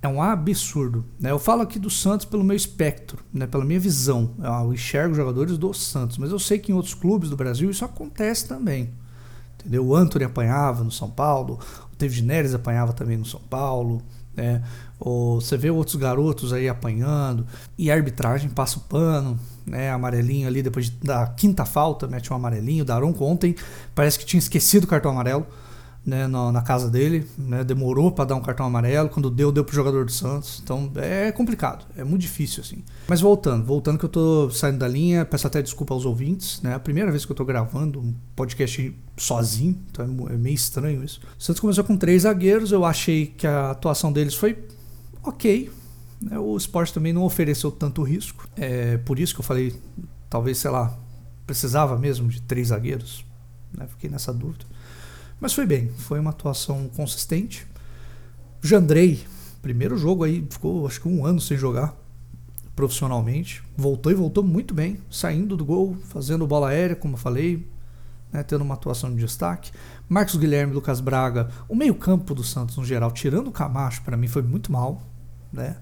É 0.00 0.06
um 0.06 0.22
absurdo. 0.22 1.04
Né? 1.18 1.30
Eu 1.30 1.38
falo 1.38 1.62
aqui 1.62 1.78
do 1.78 1.90
Santos 1.90 2.24
pelo 2.24 2.44
meu 2.44 2.56
espectro, 2.56 3.18
né? 3.32 3.46
pela 3.46 3.64
minha 3.64 3.80
visão. 3.80 4.30
Eu 4.38 4.72
enxergo 4.72 5.14
jogadores 5.14 5.58
do 5.58 5.74
Santos, 5.74 6.18
mas 6.18 6.30
eu 6.30 6.38
sei 6.38 6.58
que 6.58 6.70
em 6.70 6.74
outros 6.74 6.94
clubes 6.94 7.30
do 7.30 7.36
Brasil 7.36 7.68
isso 7.68 7.84
acontece 7.84 8.46
também. 8.46 8.90
Entendeu? 9.58 9.84
O 9.84 9.96
Anthony 9.96 10.24
apanhava 10.24 10.84
no 10.84 10.90
São 10.90 11.10
Paulo, 11.10 11.58
o 11.92 11.96
David 11.96 12.22
Neres 12.22 12.54
apanhava 12.54 12.92
também 12.92 13.16
no 13.16 13.24
São 13.24 13.40
Paulo. 13.40 14.00
Né? 14.36 14.62
Ou 15.00 15.40
você 15.40 15.56
vê 15.56 15.70
outros 15.70 15.96
garotos 15.96 16.52
aí 16.52 16.68
apanhando 16.68 17.46
e 17.76 17.90
a 17.90 17.94
arbitragem 17.94 18.50
passa 18.50 18.78
o 18.78 18.80
pano, 18.80 19.38
né? 19.64 19.90
Amarelinho 19.90 20.48
ali 20.48 20.62
depois 20.62 20.90
da 20.90 21.26
quinta 21.28 21.64
falta, 21.64 22.08
mete 22.08 22.32
um 22.32 22.36
amarelinho. 22.36 22.82
O 22.82 22.86
Daronco 22.86 23.24
ontem 23.24 23.54
parece 23.94 24.18
que 24.18 24.26
tinha 24.26 24.38
esquecido 24.38 24.84
o 24.84 24.86
cartão 24.88 25.12
amarelo. 25.12 25.46
né, 26.06 26.26
na, 26.26 26.50
na, 26.50 26.62
casa 26.62 26.88
dele, 26.88 27.28
né, 27.36 27.62
demorou 27.62 28.10
para 28.10 28.24
dar 28.24 28.34
um 28.34 28.40
cartão 28.40 28.64
amarelo, 28.64 29.10
quando 29.10 29.30
deu, 29.30 29.52
deu 29.52 29.62
pro 29.62 29.74
jogador 29.74 30.06
do 30.06 30.12
Santos. 30.12 30.60
Então 30.64 30.90
é 30.96 31.30
complicado, 31.30 31.84
é 31.96 32.02
muito 32.02 32.22
difícil 32.22 32.62
assim. 32.62 32.82
Mas 33.06 33.20
voltando, 33.20 33.64
voltando 33.64 33.98
que 33.98 34.06
eu 34.06 34.08
tô 34.08 34.50
saindo 34.50 34.78
da 34.78 34.88
linha, 34.88 35.26
peço 35.26 35.46
até 35.46 35.60
desculpa 35.60 35.92
aos 35.92 36.06
ouvintes, 36.06 36.62
né? 36.62 36.74
A 36.74 36.80
primeira 36.80 37.10
vez 37.10 37.26
que 37.26 37.32
eu 37.32 37.36
tô 37.36 37.44
gravando 37.44 38.00
um 38.00 38.14
podcast 38.34 38.96
sozinho, 39.18 39.78
então 39.90 40.26
é, 40.30 40.34
é 40.34 40.36
meio 40.38 40.54
estranho 40.54 41.04
isso. 41.04 41.20
O 41.38 41.42
Santos 41.42 41.60
começou 41.60 41.84
com 41.84 41.96
três 41.96 42.22
zagueiros, 42.22 42.72
eu 42.72 42.86
achei 42.86 43.26
que 43.26 43.46
a 43.46 43.72
atuação 43.72 44.10
deles 44.10 44.34
foi 44.34 44.56
ok. 45.22 45.70
Né, 46.20 46.38
o 46.38 46.56
esporte 46.56 46.92
também 46.92 47.12
não 47.12 47.24
ofereceu 47.24 47.70
tanto 47.70 48.02
risco. 48.02 48.48
É 48.56 48.96
por 48.98 49.18
isso 49.18 49.34
que 49.34 49.40
eu 49.40 49.44
falei, 49.44 49.74
talvez, 50.28 50.58
sei 50.58 50.70
lá, 50.70 50.98
precisava 51.46 51.96
mesmo 51.96 52.28
de 52.28 52.42
três 52.42 52.68
zagueiros. 52.68 53.24
Né? 53.72 53.86
Fiquei 53.86 54.10
nessa 54.10 54.32
dúvida. 54.32 54.64
Mas 55.40 55.52
foi 55.52 55.66
bem, 55.66 55.90
foi 55.96 56.18
uma 56.18 56.30
atuação 56.30 56.88
consistente. 56.96 57.66
Jandrei, 58.60 59.24
primeiro 59.62 59.96
jogo 59.96 60.24
aí, 60.24 60.44
ficou 60.50 60.86
acho 60.86 61.00
que 61.00 61.08
um 61.08 61.24
ano 61.24 61.40
sem 61.40 61.56
jogar 61.56 61.96
profissionalmente. 62.74 63.62
Voltou 63.76 64.12
e 64.12 64.14
voltou 64.14 64.44
muito 64.44 64.72
bem, 64.72 64.98
saindo 65.10 65.56
do 65.56 65.64
gol, 65.64 65.96
fazendo 66.08 66.46
bola 66.46 66.68
aérea, 66.68 66.94
como 66.94 67.14
eu 67.14 67.18
falei, 67.18 67.66
né, 68.32 68.42
tendo 68.42 68.62
uma 68.62 68.74
atuação 68.74 69.10
de 69.10 69.16
destaque. 69.16 69.70
Marcos 70.08 70.36
Guilherme, 70.36 70.72
Lucas 70.72 71.00
Braga, 71.00 71.48
o 71.68 71.74
meio-campo 71.74 72.34
do 72.34 72.44
Santos 72.44 72.76
no 72.76 72.84
geral, 72.84 73.10
tirando 73.10 73.48
o 73.48 73.52
Camacho, 73.52 74.02
para 74.02 74.16
mim 74.16 74.28
foi 74.28 74.42
muito 74.42 74.70
mal. 74.70 75.02
Né? 75.52 75.76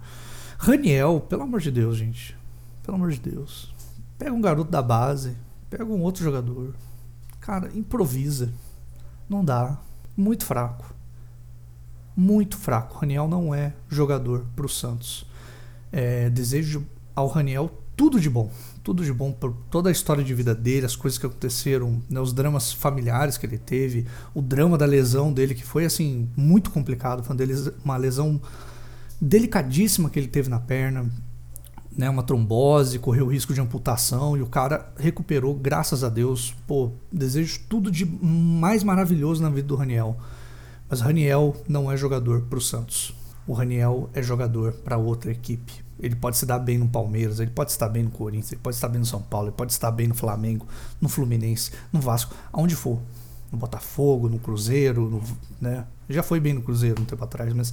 Raniel, 0.58 1.20
pelo 1.20 1.42
amor 1.42 1.60
de 1.60 1.70
Deus, 1.70 1.96
gente. 1.96 2.36
Pelo 2.82 2.96
amor 2.96 3.10
de 3.10 3.20
Deus. 3.20 3.74
Pega 4.18 4.32
um 4.32 4.40
garoto 4.40 4.70
da 4.70 4.80
base, 4.80 5.36
pega 5.68 5.84
um 5.84 6.00
outro 6.00 6.22
jogador. 6.22 6.74
Cara, 7.40 7.70
improvisa. 7.74 8.52
Não 9.28 9.44
dá. 9.44 9.78
Muito 10.16 10.44
fraco. 10.44 10.94
Muito 12.16 12.56
fraco. 12.56 12.98
Raniel 12.98 13.28
não 13.28 13.54
é 13.54 13.74
jogador 13.88 14.46
para 14.54 14.64
o 14.64 14.68
Santos. 14.68 15.26
É, 15.92 16.30
desejo 16.30 16.86
ao 17.14 17.26
Raniel 17.26 17.70
tudo 17.96 18.20
de 18.20 18.30
bom. 18.30 18.50
Tudo 18.86 19.04
de 19.04 19.12
bom 19.12 19.32
por 19.32 19.52
toda 19.68 19.88
a 19.88 19.92
história 19.92 20.22
de 20.22 20.32
vida 20.32 20.54
dele, 20.54 20.86
as 20.86 20.94
coisas 20.94 21.18
que 21.18 21.26
aconteceram, 21.26 22.00
né, 22.08 22.20
os 22.20 22.32
dramas 22.32 22.72
familiares 22.72 23.36
que 23.36 23.44
ele 23.44 23.58
teve, 23.58 24.06
o 24.32 24.40
drama 24.40 24.78
da 24.78 24.86
lesão 24.86 25.32
dele, 25.32 25.56
que 25.56 25.64
foi 25.64 25.84
assim, 25.84 26.30
muito 26.36 26.70
complicado. 26.70 27.24
Foi 27.24 27.34
uma 27.84 27.96
lesão 27.96 28.40
delicadíssima 29.20 30.08
que 30.08 30.20
ele 30.20 30.28
teve 30.28 30.48
na 30.48 30.60
perna 30.60 31.10
né, 31.96 32.08
uma 32.08 32.22
trombose, 32.22 33.00
correu 33.00 33.26
risco 33.26 33.52
de 33.52 33.60
amputação 33.60 34.36
e 34.36 34.42
o 34.42 34.46
cara 34.46 34.92
recuperou, 34.96 35.52
graças 35.52 36.04
a 36.04 36.08
Deus. 36.08 36.54
Pô, 36.64 36.92
desejo 37.10 37.62
tudo 37.68 37.90
de 37.90 38.04
mais 38.04 38.84
maravilhoso 38.84 39.42
na 39.42 39.48
vida 39.48 39.66
do 39.66 39.74
Raniel. 39.74 40.16
Mas 40.88 41.00
Raniel 41.00 41.56
não 41.68 41.90
é 41.90 41.96
jogador 41.96 42.42
para 42.42 42.58
o 42.58 42.62
Santos. 42.62 43.12
O 43.46 43.52
Raniel 43.52 44.08
é 44.14 44.22
jogador 44.22 44.72
para 44.72 44.96
outra 44.96 45.32
equipe. 45.32 45.85
Ele 45.98 46.14
pode 46.14 46.36
se 46.36 46.44
dar 46.44 46.58
bem 46.58 46.78
no 46.78 46.88
Palmeiras, 46.88 47.40
ele 47.40 47.50
pode 47.50 47.70
estar 47.70 47.88
bem 47.88 48.02
no 48.02 48.10
Corinthians, 48.10 48.52
ele 48.52 48.60
pode 48.60 48.76
estar 48.76 48.88
bem 48.88 48.98
no 48.98 49.06
São 49.06 49.22
Paulo, 49.22 49.48
ele 49.48 49.56
pode 49.56 49.72
estar 49.72 49.90
bem 49.90 50.06
no 50.06 50.14
Flamengo, 50.14 50.66
no 51.00 51.08
Fluminense, 51.08 51.72
no 51.92 52.00
Vasco, 52.00 52.34
aonde 52.52 52.74
for. 52.74 53.00
No 53.50 53.58
Botafogo, 53.58 54.28
no 54.28 54.38
Cruzeiro, 54.38 55.08
no, 55.08 55.22
né? 55.60 55.86
Já 56.08 56.22
foi 56.22 56.40
bem 56.40 56.52
no 56.52 56.62
Cruzeiro 56.62 57.00
um 57.00 57.04
tempo 57.04 57.22
atrás, 57.22 57.52
mas 57.52 57.72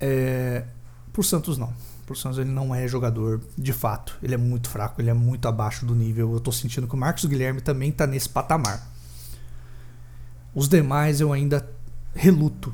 é, 0.00 0.64
pro 1.12 1.22
Santos 1.22 1.58
não 1.58 1.72
pro 2.04 2.14
Santos 2.14 2.38
ele 2.38 2.50
não 2.50 2.74
é 2.74 2.86
jogador 2.86 3.40
de 3.56 3.72
fato. 3.72 4.16
Ele 4.22 4.34
é 4.34 4.36
muito 4.36 4.68
fraco, 4.68 5.00
ele 5.00 5.10
é 5.10 5.14
muito 5.14 5.48
abaixo 5.48 5.84
do 5.86 5.94
nível. 5.94 6.32
Eu 6.32 6.40
tô 6.40 6.52
sentindo 6.52 6.86
que 6.86 6.94
o 6.94 6.98
Marcos 6.98 7.24
Guilherme 7.24 7.60
também 7.60 7.90
tá 7.90 8.06
nesse 8.06 8.28
patamar. 8.28 8.86
Os 10.54 10.68
demais 10.68 11.20
eu 11.20 11.32
ainda 11.32 11.68
reluto. 12.14 12.72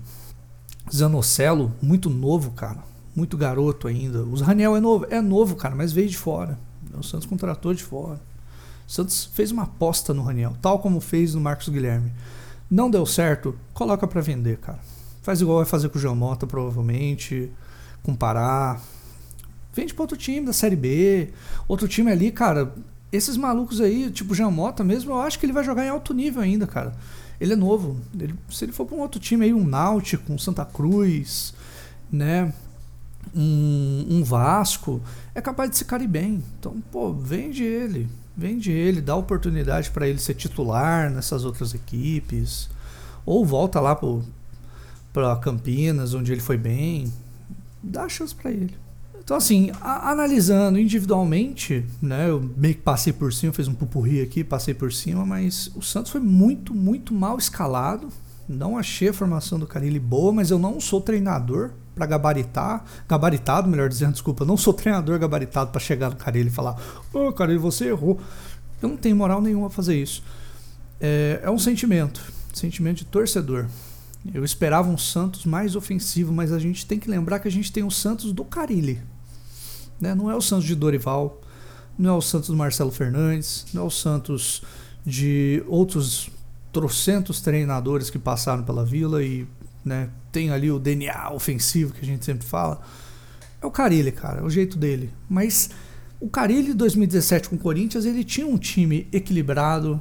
Zanocelo, 0.93 1.73
muito 1.81 2.11
novo, 2.11 2.51
cara. 2.51 2.90
Muito 3.15 3.37
garoto 3.37 3.89
ainda. 3.89 4.23
O 4.23 4.35
Raniel 4.37 4.77
é 4.77 4.81
novo, 4.81 5.07
é 5.11 5.21
novo, 5.21 5.57
cara, 5.57 5.75
mas 5.75 5.93
veio 5.93 6.09
de 6.09 6.17
fora. 6.17 6.59
O 6.95 7.03
Santos 7.03 7.27
contratou 7.27 7.75
de 7.75 7.83
fora. 7.83 8.21
O 8.87 8.91
Santos 8.91 9.31
fez 9.33 9.51
uma 9.51 9.65
aposta 9.65 10.15
no 10.15 10.23
Raniel, 10.23 10.57
tal 10.61 10.79
como 10.79 11.01
fez 11.01 11.35
no 11.35 11.41
Marcos 11.41 11.69
Guilherme. 11.69 12.13
Não 12.71 12.91
deu 12.91 13.05
certo, 13.05 13.57
coloca 13.75 14.07
para 14.07 14.21
vender, 14.21 14.59
cara. 14.59 14.79
Faz 15.23 15.41
igual 15.41 15.59
vai 15.59 15.67
fazer 15.67 15.89
com 15.89 15.99
o 15.99 16.01
João 16.01 16.17
Mota, 16.17 16.47
provavelmente. 16.47 17.51
Comparar 18.03 18.81
Vende 19.73 19.95
pra 19.95 20.03
outro 20.03 20.17
time 20.17 20.47
da 20.47 20.53
Série 20.53 20.77
B. 20.77 21.31
Outro 21.69 21.87
time 21.87 22.11
ali, 22.11 22.31
cara. 22.31 22.75
Esses 23.13 23.37
malucos 23.37 23.81
aí, 23.81 24.11
tipo 24.11 24.35
Jamota 24.35 24.85
mesmo, 24.85 25.13
eu 25.13 25.21
acho 25.21 25.39
que 25.39 25.47
ele 25.47 25.53
vai 25.53 25.65
jogar 25.65 25.85
em 25.85 25.89
alto 25.89 26.15
nível 26.15 26.43
ainda, 26.43 26.67
cara. 26.67 26.95
Ele 27.41 27.53
é 27.53 27.57
novo. 27.57 27.97
Ele, 28.19 28.35
se 28.49 28.65
ele 28.65 28.73
for 28.73 28.87
pra 28.87 28.97
um 28.97 29.01
outro 29.01 29.21
time 29.21 29.45
aí, 29.45 29.55
um 29.55 29.65
Náutico, 29.65 30.33
um 30.33 30.39
Santa 30.39 30.65
Cruz, 30.65 31.55
né? 32.11 32.53
Um, 33.35 34.07
um 34.11 34.25
Vasco, 34.25 35.01
é 35.35 35.41
capaz 35.41 35.71
de 35.71 35.79
se 35.79 35.85
cair 35.85 36.09
bem. 36.09 36.43
Então, 36.59 36.83
pô, 36.91 37.13
vende 37.13 37.63
ele. 37.63 38.09
Vende 38.37 38.71
ele, 38.71 39.01
dá 39.01 39.15
oportunidade 39.15 39.91
para 39.91 40.09
ele 40.09 40.19
ser 40.19 40.35
titular 40.35 41.11
nessas 41.11 41.45
outras 41.45 41.75
equipes. 41.75 42.69
Ou 43.25 43.45
volta 43.45 43.81
lá 43.81 43.95
pro, 43.95 44.25
pra 45.13 45.37
Campinas, 45.37 46.15
onde 46.15 46.33
ele 46.33 46.41
foi 46.41 46.57
bem. 46.57 47.13
Dá 47.83 48.09
chance 48.09 48.35
para 48.35 48.51
ele. 48.51 48.75
Então, 49.23 49.37
assim, 49.37 49.71
a, 49.81 50.11
analisando 50.11 50.79
individualmente, 50.79 51.85
né, 52.03 52.29
eu 52.29 52.51
meio 52.57 52.75
que 52.75 52.81
passei 52.81 53.13
por 53.13 53.33
cima, 53.33 53.53
fiz 53.53 53.69
um 53.69 53.75
pupurri 53.75 54.21
aqui, 54.21 54.43
passei 54.43 54.75
por 54.75 54.93
cima, 54.93 55.25
mas 55.25 55.71
o 55.77 55.83
Santos 55.83 56.11
foi 56.11 56.21
muito, 56.21 56.75
muito 56.75 57.15
mal 57.15 57.39
escalado. 57.39 58.09
Não 58.49 58.77
achei 58.77 59.11
a 59.11 59.13
formação 59.13 59.59
do 59.59 59.67
Carilli 59.67 60.01
boa, 60.01 60.33
mas 60.33 60.51
eu 60.51 60.59
não 60.59 60.81
sou 60.81 61.01
treinador 61.01 61.71
para 62.01 62.07
gabaritar, 62.07 62.83
gabaritado, 63.07 63.69
melhor 63.69 63.87
dizendo, 63.87 64.13
desculpa, 64.13 64.43
não 64.43 64.57
sou 64.57 64.73
treinador 64.73 65.19
gabaritado 65.19 65.71
para 65.71 65.81
chegar 65.81 66.09
no 66.09 66.17
Carilli 66.17 66.49
e 66.49 66.51
falar: 66.51 66.81
Ô, 67.13 67.29
oh, 67.29 67.33
Carilli, 67.33 67.59
você 67.59 67.89
errou. 67.89 68.19
Eu 68.81 68.89
não 68.89 68.97
tenho 68.97 69.15
moral 69.15 69.43
nenhuma 69.43 69.67
a 69.67 69.71
fazer 69.71 70.01
isso. 70.01 70.23
É, 70.99 71.41
é 71.43 71.51
um 71.51 71.59
sentimento, 71.59 72.23
sentimento 72.55 72.99
de 72.99 73.05
torcedor. 73.05 73.67
Eu 74.33 74.43
esperava 74.43 74.89
um 74.89 74.97
Santos 74.97 75.45
mais 75.45 75.77
ofensivo, 75.77 76.33
mas 76.33 76.53
a 76.53 76.59
gente 76.59 76.87
tem 76.87 76.99
que 76.99 77.11
lembrar 77.11 77.39
que 77.39 77.49
a 77.49 77.51
gente 77.51 77.71
tem 77.71 77.85
o 77.85 77.91
Santos 77.91 78.33
do 78.33 78.45
Carilli. 78.45 78.99
Né? 80.01 80.15
Não 80.15 80.31
é 80.31 80.35
o 80.35 80.41
Santos 80.41 80.65
de 80.65 80.75
Dorival, 80.75 81.43
não 81.99 82.15
é 82.15 82.17
o 82.17 82.23
Santos 82.23 82.49
do 82.49 82.57
Marcelo 82.57 82.91
Fernandes, 82.91 83.67
não 83.75 83.83
é 83.83 83.87
o 83.87 83.91
Santos 83.91 84.63
de 85.05 85.63
outros 85.67 86.31
trocentos 86.73 87.43
treinadores 87.43 88.09
que 88.09 88.19
passaram 88.19 88.63
pela 88.63 88.85
Vila 88.85 89.23
e 89.23 89.47
né, 89.85 90.09
tem 90.31 90.51
ali 90.51 90.71
o 90.71 90.79
DNA 90.79 91.33
ofensivo 91.33 91.93
que 91.93 92.01
a 92.01 92.07
gente 92.07 92.25
sempre 92.25 92.47
fala. 92.47 92.81
É 93.61 93.67
o 93.67 93.71
Carilli, 93.71 94.13
cara, 94.13 94.41
é 94.41 94.43
o 94.43 94.51
jeito 94.51 94.79
dele. 94.79 95.13
Mas 95.29 95.71
o 96.21 96.29
Carilli 96.29 96.75
2017 96.75 97.49
com 97.49 97.57
o 97.57 97.59
Corinthians, 97.59 98.05
ele 98.05 98.25
tinha 98.25 98.47
um 98.47 98.59
time 98.59 99.09
equilibrado, 99.13 100.01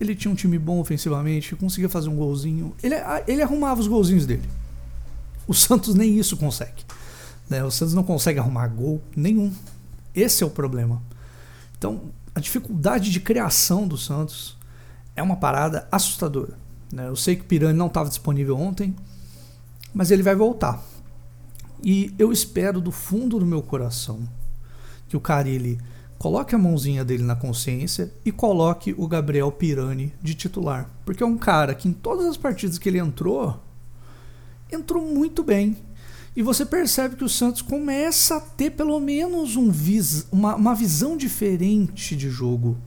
ele 0.00 0.14
tinha 0.14 0.30
um 0.30 0.34
time 0.34 0.58
bom 0.58 0.78
ofensivamente, 0.78 1.56
conseguia 1.56 1.88
fazer 1.88 2.08
um 2.08 2.16
golzinho. 2.16 2.74
Ele, 2.82 2.94
ele 3.26 3.42
arrumava 3.42 3.80
os 3.80 3.88
golzinhos 3.88 4.26
dele. 4.26 4.48
O 5.46 5.54
Santos 5.54 5.94
nem 5.94 6.18
isso 6.18 6.36
consegue. 6.36 6.84
Né? 7.48 7.64
O 7.64 7.70
Santos 7.70 7.94
não 7.94 8.02
consegue 8.02 8.38
arrumar 8.38 8.68
gol 8.68 9.02
nenhum. 9.16 9.52
Esse 10.14 10.44
é 10.44 10.46
o 10.46 10.50
problema. 10.50 11.02
Então, 11.76 12.12
a 12.34 12.40
dificuldade 12.40 13.10
de 13.10 13.18
criação 13.18 13.88
do 13.88 13.96
Santos 13.96 14.56
é 15.16 15.22
uma 15.22 15.36
parada 15.36 15.88
assustadora. 15.90 16.56
Né? 16.92 17.08
Eu 17.08 17.16
sei 17.16 17.34
que 17.34 17.42
o 17.42 17.44
Pirani 17.44 17.76
não 17.76 17.86
estava 17.86 18.08
disponível 18.08 18.56
ontem, 18.56 18.94
mas 19.98 20.12
ele 20.12 20.22
vai 20.22 20.36
voltar. 20.36 20.80
E 21.82 22.14
eu 22.16 22.30
espero 22.30 22.80
do 22.80 22.92
fundo 22.92 23.36
do 23.36 23.44
meu 23.44 23.60
coração 23.60 24.28
que 25.08 25.16
o 25.16 25.20
Carilli 25.20 25.76
coloque 26.16 26.54
a 26.54 26.58
mãozinha 26.58 27.04
dele 27.04 27.24
na 27.24 27.34
consciência 27.34 28.14
e 28.24 28.30
coloque 28.30 28.94
o 28.96 29.08
Gabriel 29.08 29.50
Pirani 29.50 30.14
de 30.22 30.36
titular. 30.36 30.88
Porque 31.04 31.20
é 31.20 31.26
um 31.26 31.36
cara 31.36 31.74
que 31.74 31.88
em 31.88 31.92
todas 31.92 32.26
as 32.26 32.36
partidas 32.36 32.78
que 32.78 32.88
ele 32.88 33.00
entrou, 33.00 33.60
entrou 34.70 35.04
muito 35.04 35.42
bem. 35.42 35.76
E 36.36 36.44
você 36.44 36.64
percebe 36.64 37.16
que 37.16 37.24
o 37.24 37.28
Santos 37.28 37.60
começa 37.60 38.36
a 38.36 38.40
ter 38.40 38.70
pelo 38.70 39.00
menos 39.00 39.56
um 39.56 39.68
vis 39.68 40.28
uma, 40.30 40.54
uma 40.54 40.76
visão 40.76 41.16
diferente 41.16 42.14
de 42.14 42.30
jogo. 42.30 42.78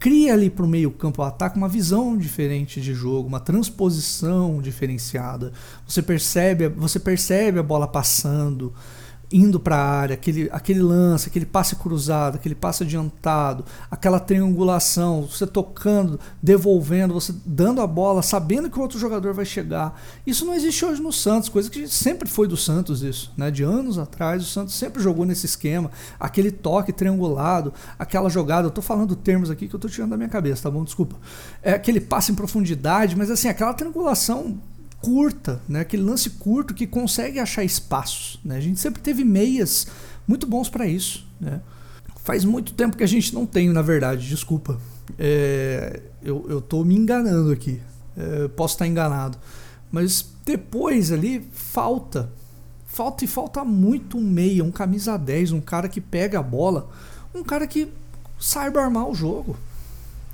Cria 0.00 0.32
ali 0.32 0.48
para 0.48 0.64
o 0.64 0.68
meio-campo, 0.68 1.20
o 1.20 1.24
ataque, 1.26 1.58
uma 1.58 1.68
visão 1.68 2.16
diferente 2.16 2.80
de 2.80 2.94
jogo, 2.94 3.28
uma 3.28 3.38
transposição 3.38 4.58
diferenciada. 4.62 5.52
Você 5.86 6.00
percebe, 6.00 6.68
você 6.68 6.98
percebe 6.98 7.58
a 7.58 7.62
bola 7.62 7.86
passando 7.86 8.72
indo 9.32 9.60
para 9.60 9.76
a 9.76 10.00
área, 10.00 10.14
aquele, 10.14 10.48
aquele 10.52 10.82
lance, 10.82 11.28
aquele 11.28 11.46
passe 11.46 11.76
cruzado, 11.76 12.34
aquele 12.34 12.54
passe 12.54 12.82
adiantado, 12.82 13.64
aquela 13.90 14.18
triangulação, 14.18 15.22
você 15.22 15.46
tocando, 15.46 16.18
devolvendo, 16.42 17.14
você 17.14 17.32
dando 17.46 17.80
a 17.80 17.86
bola, 17.86 18.22
sabendo 18.22 18.68
que 18.68 18.78
o 18.78 18.82
outro 18.82 18.98
jogador 18.98 19.32
vai 19.32 19.44
chegar. 19.44 20.00
Isso 20.26 20.44
não 20.44 20.54
existe 20.54 20.84
hoje 20.84 21.00
no 21.00 21.12
Santos, 21.12 21.48
coisa 21.48 21.70
que 21.70 21.86
sempre 21.86 22.28
foi 22.28 22.48
do 22.48 22.56
Santos 22.56 23.02
isso, 23.02 23.32
né? 23.36 23.50
De 23.50 23.62
anos 23.62 23.98
atrás, 23.98 24.42
o 24.42 24.46
Santos 24.46 24.74
sempre 24.74 25.00
jogou 25.00 25.24
nesse 25.24 25.46
esquema, 25.46 25.90
aquele 26.18 26.50
toque 26.50 26.92
triangulado, 26.92 27.72
aquela 27.98 28.28
jogada, 28.28 28.66
eu 28.66 28.70
tô 28.70 28.82
falando 28.82 29.14
termos 29.14 29.50
aqui 29.50 29.68
que 29.68 29.74
eu 29.74 29.80
tô 29.80 29.88
tirando 29.88 30.10
da 30.10 30.16
minha 30.16 30.28
cabeça, 30.28 30.64
tá 30.64 30.70
bom? 30.70 30.82
Desculpa. 30.82 31.16
É 31.62 31.72
aquele 31.72 32.00
passe 32.00 32.32
em 32.32 32.34
profundidade, 32.34 33.14
mas 33.16 33.30
assim, 33.30 33.48
aquela 33.48 33.72
triangulação 33.74 34.58
curta, 35.00 35.60
né? 35.68 35.80
aquele 35.80 36.02
lance 36.02 36.30
curto 36.30 36.74
que 36.74 36.86
consegue 36.86 37.38
achar 37.38 37.64
espaços. 37.64 38.38
Né? 38.44 38.56
A 38.56 38.60
gente 38.60 38.78
sempre 38.78 39.00
teve 39.00 39.24
meias 39.24 39.86
muito 40.26 40.46
bons 40.46 40.68
para 40.68 40.86
isso. 40.86 41.26
Né? 41.40 41.60
Faz 42.16 42.44
muito 42.44 42.74
tempo 42.74 42.96
que 42.96 43.04
a 43.04 43.08
gente 43.08 43.34
não 43.34 43.46
tem, 43.46 43.68
na 43.70 43.82
verdade, 43.82 44.28
desculpa. 44.28 44.78
É, 45.18 46.02
eu, 46.22 46.46
eu 46.48 46.60
tô 46.60 46.84
me 46.84 46.94
enganando 46.94 47.50
aqui. 47.50 47.80
É, 48.16 48.48
posso 48.48 48.74
estar 48.74 48.86
enganado. 48.86 49.38
Mas 49.90 50.26
depois 50.44 51.10
ali 51.10 51.48
falta. 51.52 52.30
Falta 52.86 53.24
e 53.24 53.28
falta 53.28 53.64
muito 53.64 54.18
um 54.18 54.20
meia, 54.20 54.64
um 54.64 54.70
camisa 54.70 55.16
10, 55.16 55.52
um 55.52 55.60
cara 55.60 55.88
que 55.88 56.00
pega 56.00 56.40
a 56.40 56.42
bola, 56.42 56.90
um 57.32 57.42
cara 57.42 57.66
que 57.66 57.88
saiba 58.38 58.80
armar 58.80 59.08
o 59.08 59.14
jogo. 59.14 59.56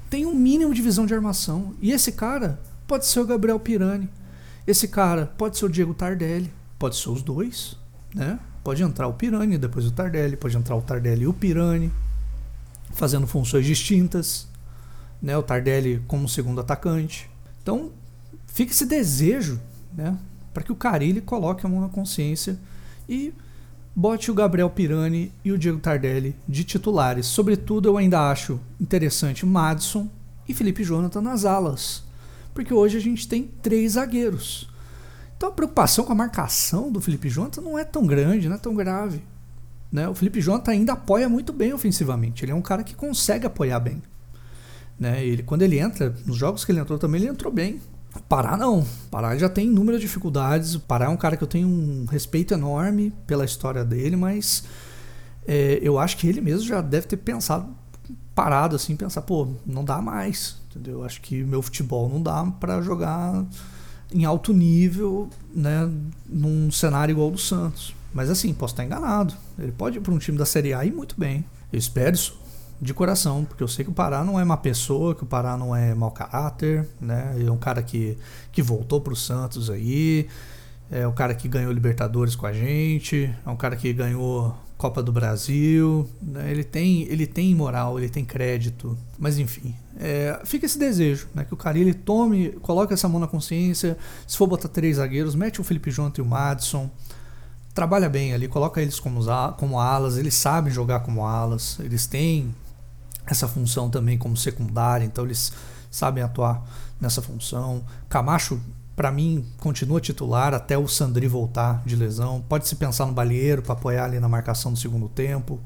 Tem 0.09 0.25
um 0.25 0.35
mínimo 0.35 0.73
de 0.73 0.81
visão 0.81 1.05
de 1.05 1.15
armação. 1.15 1.75
E 1.81 1.93
esse 1.93 2.13
cara 2.13 2.59
pode 2.87 3.07
ser 3.07 3.21
o 3.21 3.27
Gabriel 3.27 3.61
Pirani. 3.61 4.09
Esse 4.67 4.89
cara 4.89 5.27
pode 5.27 5.57
ser 5.57 5.67
o 5.67 5.69
Diego 5.69 5.95
Tardelli. 5.95 6.53
Pode 6.79 6.97
ser 6.97 7.09
os 7.11 7.23
dois, 7.23 7.77
né? 8.15 8.39
Pode 8.65 8.83
entrar 8.83 9.07
o 9.07 9.15
Pirani, 9.15 9.57
depois 9.57 9.87
o 9.87 9.93
Tardelli, 9.93 10.37
pode 10.37 10.57
entrar 10.57 10.75
o 10.75 10.83
Tardelli 10.83 11.23
e 11.23 11.27
o 11.27 11.33
Pirani, 11.33 11.93
fazendo 12.93 13.27
funções 13.27 13.65
distintas, 13.65 14.49
né? 15.23 15.37
O 15.37 15.43
Tardelli 15.43 16.03
como 16.09 16.29
segundo 16.29 16.61
atacante. 16.61 17.31
Então, 17.63 17.93
fica 18.47 18.73
esse 18.73 18.87
desejo, 18.87 19.61
né? 19.95 20.19
Para 20.53 20.63
que 20.63 20.73
o 20.73 20.77
Carilli 20.77 21.21
coloque 21.21 21.65
a 21.65 21.69
mão 21.69 21.81
na 21.81 21.89
consciência 21.89 22.59
e 23.09 23.33
bote 23.95 24.31
o 24.31 24.35
Gabriel 24.35 24.71
Pirani 24.71 25.33
e 25.45 25.53
o 25.53 25.59
Diego 25.59 25.79
Tardelli 25.79 26.35
de 26.49 26.65
titulares. 26.65 27.27
Sobretudo, 27.27 27.89
eu 27.89 27.97
ainda 27.97 28.31
acho 28.31 28.59
interessante 28.81 29.47
Madison 29.47 30.09
e 30.49 30.55
Felipe 30.55 30.83
Jonathan 30.83 31.21
nas 31.21 31.45
alas, 31.45 32.03
porque 32.57 32.75
hoje 32.75 32.97
a 32.97 33.01
gente 33.01 33.29
tem 33.29 33.45
três 33.63 33.93
zagueiros. 33.93 34.69
Então 35.37 35.51
a 35.51 35.53
preocupação 35.53 36.05
com 36.05 36.13
a 36.13 36.17
marcação 36.17 36.91
do 36.91 37.01
Felipe 37.01 37.29
Jonathan 37.29 37.61
não 37.61 37.79
é 37.79 37.85
tão 37.85 38.07
grande, 38.07 38.49
não 38.49 38.57
é 38.57 38.59
tão 38.59 38.75
grave. 38.75 39.23
Né? 39.93 40.09
O 40.09 40.15
Felipe 40.15 40.41
Jonathan 40.41 40.73
ainda 40.73 40.95
apoia 40.95 41.29
muito 41.29 41.53
bem 41.53 41.75
ofensivamente. 41.75 42.45
Ele 42.45 42.53
é 42.53 42.55
um 42.55 42.63
cara 42.63 42.83
que 42.83 42.95
consegue 42.95 43.47
apoiar 43.47 43.79
bem. 43.79 44.03
Né? 44.99 45.25
Ele, 45.25 45.43
quando 45.43 45.63
ele 45.63 45.79
entra, 45.79 46.15
nos 46.25 46.37
jogos 46.37 46.65
que 46.65 46.73
ele 46.73 46.81
entrou 46.81 46.99
também, 46.99 47.21
ele 47.21 47.31
entrou 47.31 47.53
bem. 47.53 47.81
Pará 48.29 48.57
não. 48.57 48.85
Pará 49.11 49.37
já 49.37 49.49
tem 49.49 49.67
inúmeras 49.67 50.01
dificuldades. 50.01 50.77
Pará 50.79 51.05
é 51.05 51.09
um 51.11 51.17
cara 51.19 51.37
que 51.37 51.45
eu 51.45 51.49
tenho 51.49 51.69
um 51.69 52.07
respeito 52.07 52.55
enorme 52.55 53.13
pela 53.27 53.45
história 53.45 53.85
dele, 53.85 54.17
mas 54.17 54.65
é, 55.47 55.79
eu 55.83 55.99
acho 55.99 56.17
que 56.17 56.27
ele 56.27 56.41
mesmo 56.41 56.67
já 56.67 56.81
deve 56.81 57.07
ter 57.07 57.19
pensado, 57.19 57.69
parado 58.37 58.77
assim, 58.77 58.95
pensar, 58.95 59.23
pô, 59.23 59.49
não 59.65 59.83
dá 59.83 60.01
mais. 60.01 60.59
Entendeu? 60.71 61.03
Acho 61.03 61.23
que 61.23 61.43
meu 61.43 61.63
futebol 61.63 62.09
não 62.09 62.23
dá 62.23 62.45
para 62.61 62.83
jogar 62.83 63.45
em 64.13 64.25
alto 64.25 64.53
nível, 64.53 65.29
né, 65.53 65.91
num 66.29 66.71
cenário 66.71 67.13
igual 67.13 67.29
ao 67.29 67.33
do 67.33 67.39
Santos. 67.39 67.95
Mas 68.13 68.31
assim, 68.31 68.53
posso 68.53 68.75
estar 68.75 68.85
enganado. 68.85 69.35
Ele 69.59 69.73
pode 69.73 69.97
ir 69.97 70.01
para 70.03 70.13
um 70.13 70.19
time 70.19 70.37
da 70.37 70.45
Série 70.45 70.75
A 70.75 70.85
e 70.85 70.93
muito 70.93 71.19
bem. 71.19 71.45
Eu 71.73 71.79
espero 71.79 72.15
isso 72.15 72.39
de 72.81 72.93
coração, 72.93 73.43
porque 73.45 73.63
eu 73.63 73.69
sei 73.69 73.87
que 73.87 73.91
o 73.91 73.95
Pará 73.95 74.23
não 74.23 74.39
é 74.39 74.45
uma 74.45 74.57
pessoa, 74.59 75.15
que 75.15 75.25
o 75.25 75.27
Pará 75.27 75.57
não 75.57 75.75
é 75.75 75.95
mau 75.95 76.11
caráter, 76.11 76.87
né? 77.01 77.33
Ele 77.37 77.49
é 77.49 77.53
um 77.53 77.57
cara 77.57 77.83
que, 77.83 78.19
que 78.53 78.61
voltou 78.61 79.01
para 79.01 79.15
o 79.15 79.17
Santos 79.17 79.71
aí, 79.71 80.29
é 80.91 81.09
um 81.09 81.13
cara 81.13 81.35
que 81.35 81.49
ganhou 81.49 81.73
Libertadores 81.73 82.37
com 82.37 82.47
a 82.47 82.53
gente, 82.53 83.35
é 83.45 83.51
um 83.51 83.57
cara 83.57 83.77
que 83.77 83.91
ganhou 83.95 84.55
Copa 84.77 85.03
do 85.03 85.11
Brasil, 85.11 86.09
né? 86.21 86.51
ele 86.51 86.63
tem 86.63 87.03
ele 87.05 87.27
tem 87.27 87.55
moral, 87.55 87.99
ele 87.99 88.11
tem 88.11 88.25
crédito, 88.25 88.97
mas 89.19 89.39
enfim, 89.39 89.75
é, 89.99 90.39
fica 90.45 90.67
esse 90.67 90.79
desejo, 90.79 91.29
né? 91.35 91.45
Que 91.45 91.55
o 91.55 91.57
Carilli 91.57 91.95
tome, 91.95 92.51
coloque 92.61 92.93
essa 92.93 93.09
mão 93.09 93.19
na 93.19 93.27
consciência. 93.27 93.97
Se 94.27 94.37
for 94.37 94.47
botar 94.47 94.69
três 94.69 94.97
zagueiros, 94.97 95.35
mete 95.35 95.61
o 95.61 95.65
Felipe 95.65 95.91
Jonathan 95.91 96.21
e 96.21 96.25
o 96.25 96.29
Madison. 96.29 96.91
Trabalha 97.73 98.09
bem 98.09 98.35
ali, 98.35 98.49
coloca 98.49 98.81
eles 98.81 99.01
como, 99.01 99.21
como 99.59 99.81
alas, 99.81 100.19
eles 100.19 100.35
sabem 100.35 100.73
jogar 100.73 101.01
como 101.01 101.25
alas, 101.25 101.79
eles 101.81 102.07
têm 102.07 102.55
essa 103.27 103.49
função 103.49 103.91
também 103.91 104.17
como 104.17 104.37
secundária, 104.37 105.05
então 105.05 105.25
eles 105.25 105.53
sabem 105.91 106.23
atuar 106.23 106.65
nessa 107.01 107.21
função. 107.21 107.85
Camacho, 108.09 108.61
para 108.97 109.13
mim, 109.13 109.45
continua 109.59 110.01
titular 110.01 110.55
até 110.55 110.79
o 110.79 110.89
Sandri 110.89 111.29
voltar 111.29 111.83
de 111.85 111.95
lesão. 111.95 112.43
Pode 112.49 112.67
se 112.67 112.75
pensar 112.77 113.05
no 113.05 113.13
Balieiro 113.13 113.61
para 113.61 113.75
apoiar 113.75 114.07
ali 114.07 114.19
na 114.19 114.29
marcação 114.29 114.73
do 114.73 114.79
segundo 114.79 115.07
tempo. 115.07 115.61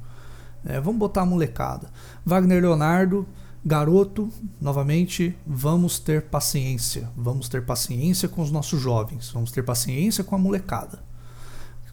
É, 0.65 0.81
vamos 0.81 0.99
botar 0.99 1.23
a 1.23 1.27
molecada. 1.27 1.89
Wagner 2.27 2.61
Leonardo 2.61 3.27
Garoto, 3.65 4.31
novamente, 4.59 5.37
vamos 5.47 5.99
ter 5.99 6.23
paciência. 6.23 7.11
Vamos 7.15 7.47
ter 7.47 7.65
paciência 7.65 8.27
com 8.27 8.41
os 8.41 8.51
nossos 8.51 8.81
jovens. 8.81 9.31
Vamos 9.31 9.53
ter 9.53 9.63
paciência 9.63 10.25
com 10.25 10.35
a 10.35 10.39
molecada. 10.39 10.99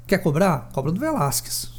Quer 0.08 0.20
cobrar? 0.20 0.70
Cobra 0.72 0.94
do 0.94 1.00
Velasquez. 1.00 1.70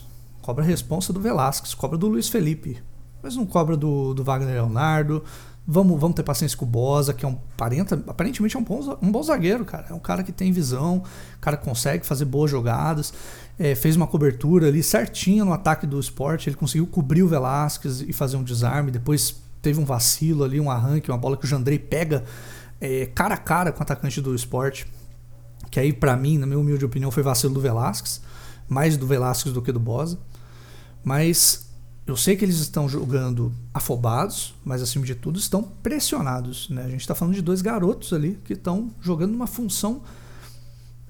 Cobra 0.42 0.62
a 0.62 0.66
responsa 0.66 1.10
do 1.10 1.20
Velasquez. 1.20 1.72
Cobra 1.72 1.96
do 1.96 2.06
Luiz 2.06 2.28
Felipe. 2.28 2.82
Mas 3.22 3.34
não 3.34 3.46
cobra 3.46 3.78
do, 3.78 4.12
do 4.12 4.22
Wagner 4.22 4.52
Leonardo. 4.52 5.24
Vamos, 5.70 6.00
vamos 6.00 6.16
ter 6.16 6.22
paciência 6.22 6.56
com 6.56 6.64
o 6.64 6.68
Bosa, 6.68 7.12
que 7.12 7.26
é 7.26 7.28
um 7.28 7.34
parenta, 7.54 8.02
aparentemente 8.06 8.56
é 8.56 8.58
um 8.58 8.64
bom, 8.64 8.98
um 9.02 9.12
bom 9.12 9.22
zagueiro, 9.22 9.66
cara. 9.66 9.88
É 9.90 9.92
um 9.92 9.98
cara 9.98 10.22
que 10.22 10.32
tem 10.32 10.50
visão, 10.50 11.02
cara 11.42 11.58
consegue 11.58 12.06
fazer 12.06 12.24
boas 12.24 12.50
jogadas. 12.50 13.12
É, 13.58 13.74
fez 13.74 13.94
uma 13.94 14.06
cobertura 14.06 14.68
ali 14.68 14.82
certinha 14.82 15.44
no 15.44 15.52
ataque 15.52 15.86
do 15.86 16.00
esporte. 16.00 16.48
Ele 16.48 16.56
conseguiu 16.56 16.86
cobrir 16.86 17.22
o 17.22 17.28
Velasquez 17.28 18.00
e 18.00 18.14
fazer 18.14 18.38
um 18.38 18.42
desarme. 18.42 18.90
Depois 18.90 19.42
teve 19.60 19.78
um 19.78 19.84
vacilo 19.84 20.42
ali, 20.42 20.58
um 20.58 20.70
arranque, 20.70 21.10
uma 21.10 21.18
bola 21.18 21.36
que 21.36 21.44
o 21.44 21.46
Jandrei 21.46 21.78
pega 21.78 22.24
é, 22.80 23.04
cara 23.04 23.34
a 23.34 23.38
cara 23.38 23.70
com 23.70 23.80
o 23.80 23.82
atacante 23.82 24.22
do 24.22 24.34
esporte. 24.34 24.86
Que 25.70 25.78
aí, 25.78 25.92
para 25.92 26.16
mim, 26.16 26.38
na 26.38 26.46
minha 26.46 26.58
humilde 26.58 26.82
opinião, 26.86 27.10
foi 27.10 27.22
vacilo 27.22 27.52
do 27.52 27.60
Velasquez. 27.60 28.22
Mais 28.66 28.96
do 28.96 29.06
Velasquez 29.06 29.54
do 29.54 29.60
que 29.60 29.70
do 29.70 29.80
Bosa. 29.80 30.18
Mas 31.04 31.67
eu 32.08 32.16
sei 32.16 32.34
que 32.36 32.42
eles 32.42 32.56
estão 32.56 32.88
jogando 32.88 33.52
afobados, 33.72 34.54
mas 34.64 34.80
acima 34.80 35.04
de 35.04 35.14
tudo 35.14 35.38
estão 35.38 35.62
pressionados. 35.62 36.70
Né? 36.70 36.82
A 36.82 36.88
gente 36.88 37.02
está 37.02 37.14
falando 37.14 37.34
de 37.34 37.42
dois 37.42 37.60
garotos 37.60 38.14
ali 38.14 38.40
que 38.46 38.54
estão 38.54 38.90
jogando 38.98 39.34
uma 39.34 39.46
função 39.46 40.00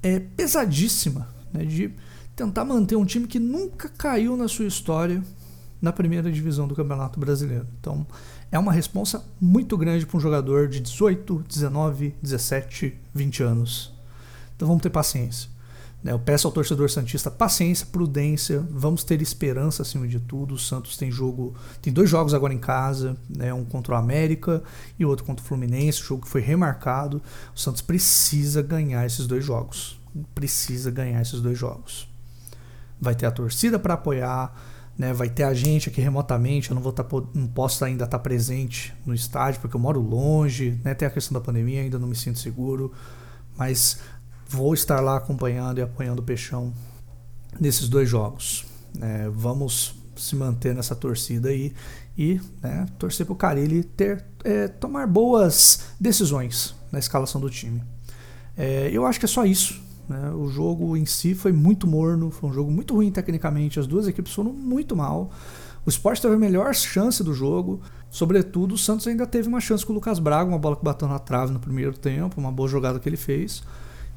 é, 0.03 0.19
pesadíssima 0.19 1.29
né? 1.53 1.65
de 1.65 1.95
tentar 2.35 2.65
manter 2.65 2.97
um 2.97 3.05
time 3.05 3.29
que 3.29 3.39
nunca 3.39 3.89
caiu 3.89 4.37
na 4.37 4.49
sua 4.49 4.67
história 4.67 5.23
na 5.81 5.93
primeira 5.93 6.33
divisão 6.33 6.67
do 6.67 6.75
Campeonato 6.75 7.21
Brasileiro. 7.21 7.69
Então, 7.79 8.05
é 8.51 8.59
uma 8.59 8.73
responsa 8.73 9.25
muito 9.41 9.79
grande 9.79 10.05
para 10.05 10.17
um 10.17 10.21
jogador 10.21 10.67
de 10.67 10.81
18, 10.81 11.45
19, 11.49 12.17
17, 12.21 12.99
20 13.15 13.43
anos. 13.45 13.95
Então 14.57 14.67
vamos 14.67 14.83
ter 14.83 14.91
paciência. 14.91 15.49
Né? 16.03 16.13
Eu 16.13 16.19
peço 16.19 16.47
ao 16.47 16.53
torcedor 16.53 16.91
santista 16.91 17.31
paciência, 17.31 17.87
prudência, 17.87 18.65
vamos 18.71 19.03
ter 19.03 19.21
esperança 19.21 19.83
acima 19.83 20.07
de 20.07 20.21
tudo. 20.21 20.55
O 20.55 20.59
Santos 20.59 20.97
tem 20.97 21.11
jogo, 21.11 21.55
tem 21.83 21.93
dois 21.93 22.09
jogos 22.09 22.35
agora 22.35 22.55
em 22.55 22.59
casa, 22.59 23.17
né? 23.29 23.53
um 23.53 23.65
contra 23.65 23.95
o 23.95 23.97
América 23.97 24.63
e 24.99 25.05
outro 25.05 25.25
contra 25.25 25.45
o 25.45 25.47
Fluminense, 25.47 26.03
jogo 26.03 26.23
que 26.23 26.29
foi 26.29 26.41
remarcado. 26.41 27.21
O 27.55 27.59
Santos 27.59 27.83
precisa 27.83 28.63
ganhar 28.63 29.05
esses 29.05 29.27
dois 29.27 29.45
jogos. 29.45 30.01
Precisa 30.35 30.91
ganhar 30.91 31.21
esses 31.21 31.41
dois 31.41 31.59
jogos. 31.59 32.09
Vai 33.01 33.15
ter 33.15 33.27
a 33.27 33.31
torcida 33.31 33.79
para 33.79 33.95
apoiar, 33.95 34.53
né, 34.97 35.13
vai 35.13 35.31
ter 35.31 35.45
a 35.45 35.55
gente 35.55 35.89
aqui 35.89 36.01
remotamente, 36.01 36.71
eu 36.71 36.75
não 36.75 36.83
vou 36.83 36.91
tá, 36.91 37.07
não 37.33 37.47
posso 37.47 37.85
ainda 37.85 38.05
estar 38.05 38.19
tá 38.19 38.23
presente 38.23 38.93
no 39.07 39.15
estádio 39.15 39.61
porque 39.61 39.77
eu 39.77 39.81
moro 39.81 40.01
longe, 40.01 40.81
né, 40.85 40.93
tem 40.93 41.07
a 41.07 41.11
questão 41.11 41.35
da 41.35 41.41
pandemia, 41.41 41.83
ainda 41.83 42.01
não 42.01 42.09
me 42.09 42.17
sinto 42.17 42.41
seguro, 42.41 42.93
mas 43.57 44.01
vou 44.49 44.73
estar 44.75 45.01
lá 45.01 45.17
acompanhando 45.17 45.79
e 45.79 45.83
apoiando 45.83 46.23
o 46.23 46.25
Peixão 46.25 46.73
nesses 47.61 47.89
dois 47.89 48.09
jogos. 48.09 48.65
É, 49.01 49.29
vamos 49.29 49.95
se 50.17 50.35
manter 50.35 50.75
nessa 50.75 50.97
torcida 50.97 51.51
aí 51.51 51.73
e 52.17 52.41
né, 52.61 52.87
torcer 52.99 53.25
para 53.25 53.33
o 53.33 53.37
Carilli 53.37 53.85
ter, 53.85 54.25
é, 54.43 54.67
tomar 54.67 55.07
boas 55.07 55.85
decisões 56.01 56.75
na 56.91 56.99
escalação 56.99 57.41
do 57.41 57.49
time. 57.49 57.83
É, 58.57 58.91
eu 58.93 59.07
acho 59.07 59.19
que 59.21 59.27
é 59.27 59.29
só 59.29 59.45
isso. 59.45 59.81
Né? 60.09 60.31
O 60.31 60.49
jogo 60.49 60.97
em 60.97 61.07
si 61.07 61.35
foi 61.35 61.53
muito 61.53 61.87
morno, 61.87 62.31
foi 62.31 62.51
um 62.51 62.53
jogo 62.53 62.71
muito 62.71 62.95
ruim 62.95 63.13
tecnicamente. 63.13 63.79
As 63.79 63.87
duas 63.87 64.09
equipes 64.09 64.33
foram 64.33 64.53
muito 64.53 64.97
mal. 64.97 65.31
O 65.87 65.91
Sport 65.91 66.21
teve 66.21 66.35
a 66.35 66.39
melhor 66.39 66.75
chance 66.75 67.23
do 67.23 67.33
jogo. 67.33 67.81
Sobretudo, 68.11 68.75
o 68.75 68.79
Santos 68.79 69.07
ainda 69.07 69.27
teve 69.27 69.47
uma 69.47 69.61
chance 69.61 69.85
com 69.87 69.93
o 69.93 69.95
Lucas 69.95 70.19
Braga, 70.19 70.51
uma 70.51 70.59
bola 70.59 70.77
que 70.77 70.85
bateu 70.85 71.07
na 71.07 71.19
trave 71.19 71.53
no 71.53 71.61
primeiro 71.61 71.97
tempo, 71.97 72.41
uma 72.41 72.51
boa 72.51 72.69
jogada 72.69 72.99
que 72.99 73.09
ele 73.09 73.17
fez, 73.17 73.63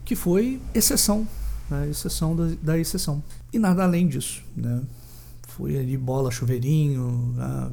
que 0.03 0.15
foi 0.15 0.61
exceção, 0.73 1.27
né? 1.69 1.89
exceção 1.89 2.35
da, 2.35 2.47
da, 2.61 2.77
exceção. 2.77 3.23
E 3.53 3.59
nada 3.59 3.83
além 3.83 4.07
disso. 4.07 4.43
Né? 4.55 4.81
Foi 5.47 5.77
ali 5.77 5.97
bola, 5.97 6.31
chuveirinho, 6.31 7.33
na, 7.35 7.71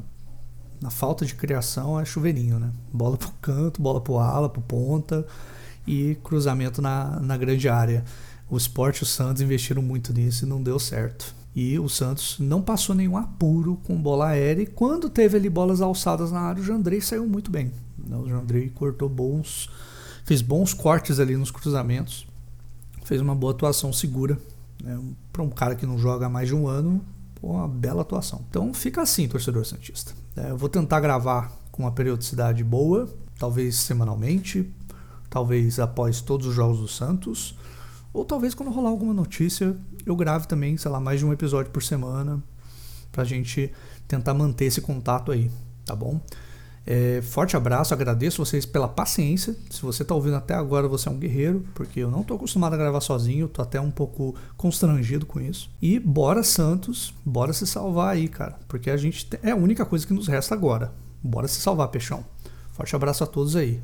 na 0.81 0.89
falta 0.89 1.25
de 1.25 1.35
criação 1.35 1.99
é 1.99 2.05
chuveirinho, 2.05 2.59
né? 2.59 2.71
Bola 2.91 3.17
pro 3.17 3.31
canto, 3.41 3.81
bola 3.81 3.99
pro 3.99 4.17
ala, 4.17 4.49
pro 4.49 4.61
ponta 4.61 5.25
e 5.85 6.15
cruzamento 6.23 6.81
na, 6.81 7.19
na 7.19 7.35
grande 7.35 7.67
área. 7.67 8.03
O 8.49 8.57
Sport 8.57 8.97
e 8.97 9.03
o 9.03 9.05
Santos 9.05 9.41
investiram 9.41 9.81
muito 9.81 10.13
nisso 10.13 10.45
e 10.45 10.47
não 10.47 10.63
deu 10.63 10.79
certo. 10.79 11.35
E 11.55 11.77
o 11.77 11.89
Santos 11.89 12.37
não 12.39 12.61
passou 12.61 12.95
nenhum 12.95 13.17
apuro 13.17 13.77
com 13.83 14.01
bola 14.01 14.29
aérea. 14.29 14.63
E 14.63 14.67
quando 14.67 15.09
teve 15.09 15.37
ali 15.37 15.49
bolas 15.49 15.81
alçadas 15.81 16.31
na 16.31 16.39
área, 16.39 16.61
o 16.61 16.65
Jandrei 16.65 17.01
saiu 17.01 17.27
muito 17.27 17.51
bem. 17.51 17.71
O 18.09 18.27
Jandrei 18.27 18.69
cortou 18.69 19.09
bons, 19.09 19.69
fez 20.29 20.43
bons 20.43 20.75
cortes 20.75 21.19
ali 21.19 21.35
nos 21.35 21.49
cruzamentos, 21.49 22.27
fez 23.03 23.19
uma 23.19 23.33
boa 23.33 23.51
atuação 23.51 23.91
segura. 23.91 24.37
Né? 24.83 24.95
Para 25.33 25.41
um 25.41 25.49
cara 25.49 25.73
que 25.73 25.87
não 25.87 25.97
joga 25.97 26.27
há 26.27 26.29
mais 26.29 26.49
de 26.49 26.53
um 26.53 26.67
ano, 26.67 27.03
uma 27.41 27.67
bela 27.67 28.03
atuação. 28.03 28.45
Então 28.47 28.71
fica 28.71 29.01
assim, 29.01 29.27
torcedor 29.27 29.65
Santista. 29.65 30.11
É, 30.37 30.51
eu 30.51 30.57
vou 30.57 30.69
tentar 30.69 30.99
gravar 30.99 31.51
com 31.71 31.81
uma 31.81 31.91
periodicidade 31.91 32.63
boa, 32.63 33.09
talvez 33.39 33.77
semanalmente, 33.77 34.71
talvez 35.31 35.79
após 35.79 36.21
todos 36.21 36.45
os 36.45 36.53
jogos 36.53 36.77
do 36.77 36.87
Santos, 36.87 37.57
ou 38.13 38.23
talvez 38.23 38.53
quando 38.53 38.69
rolar 38.69 38.89
alguma 38.89 39.15
notícia, 39.15 39.75
eu 40.05 40.15
grave 40.15 40.47
também, 40.47 40.77
sei 40.77 40.91
lá, 40.91 40.99
mais 40.99 41.19
de 41.19 41.25
um 41.25 41.33
episódio 41.33 41.71
por 41.71 41.81
semana, 41.81 42.39
pra 43.11 43.23
gente 43.23 43.73
tentar 44.07 44.35
manter 44.35 44.65
esse 44.65 44.79
contato 44.79 45.31
aí, 45.31 45.49
tá 45.83 45.95
bom? 45.95 46.21
É, 46.91 47.21
forte 47.21 47.55
abraço, 47.55 47.93
agradeço 47.93 48.43
vocês 48.43 48.65
pela 48.65 48.87
paciência. 48.87 49.55
Se 49.69 49.83
você 49.83 50.01
está 50.01 50.15
ouvindo 50.15 50.35
até 50.35 50.55
agora, 50.55 50.87
você 50.87 51.07
é 51.07 51.11
um 51.11 51.19
guerreiro, 51.19 51.63
porque 51.75 51.99
eu 51.99 52.09
não 52.09 52.21
estou 52.21 52.35
acostumado 52.35 52.73
a 52.73 52.77
gravar 52.77 52.99
sozinho, 52.99 53.45
estou 53.45 53.61
até 53.61 53.79
um 53.79 53.91
pouco 53.91 54.33
constrangido 54.57 55.23
com 55.23 55.39
isso. 55.39 55.69
E 55.79 55.99
bora 55.99 56.41
Santos, 56.41 57.13
bora 57.23 57.53
se 57.53 57.67
salvar 57.67 58.15
aí, 58.15 58.27
cara, 58.27 58.57
porque 58.67 58.89
a 58.89 58.97
gente 58.97 59.29
é 59.43 59.51
a 59.51 59.55
única 59.55 59.85
coisa 59.85 60.07
que 60.07 60.13
nos 60.13 60.27
resta 60.27 60.55
agora. 60.55 60.91
Bora 61.21 61.47
se 61.47 61.61
salvar, 61.61 61.89
peixão. 61.89 62.25
Forte 62.71 62.95
abraço 62.95 63.23
a 63.23 63.27
todos 63.27 63.55
aí. 63.55 63.79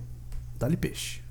Dá-lhe 0.58 0.76
peixe. 0.76 1.25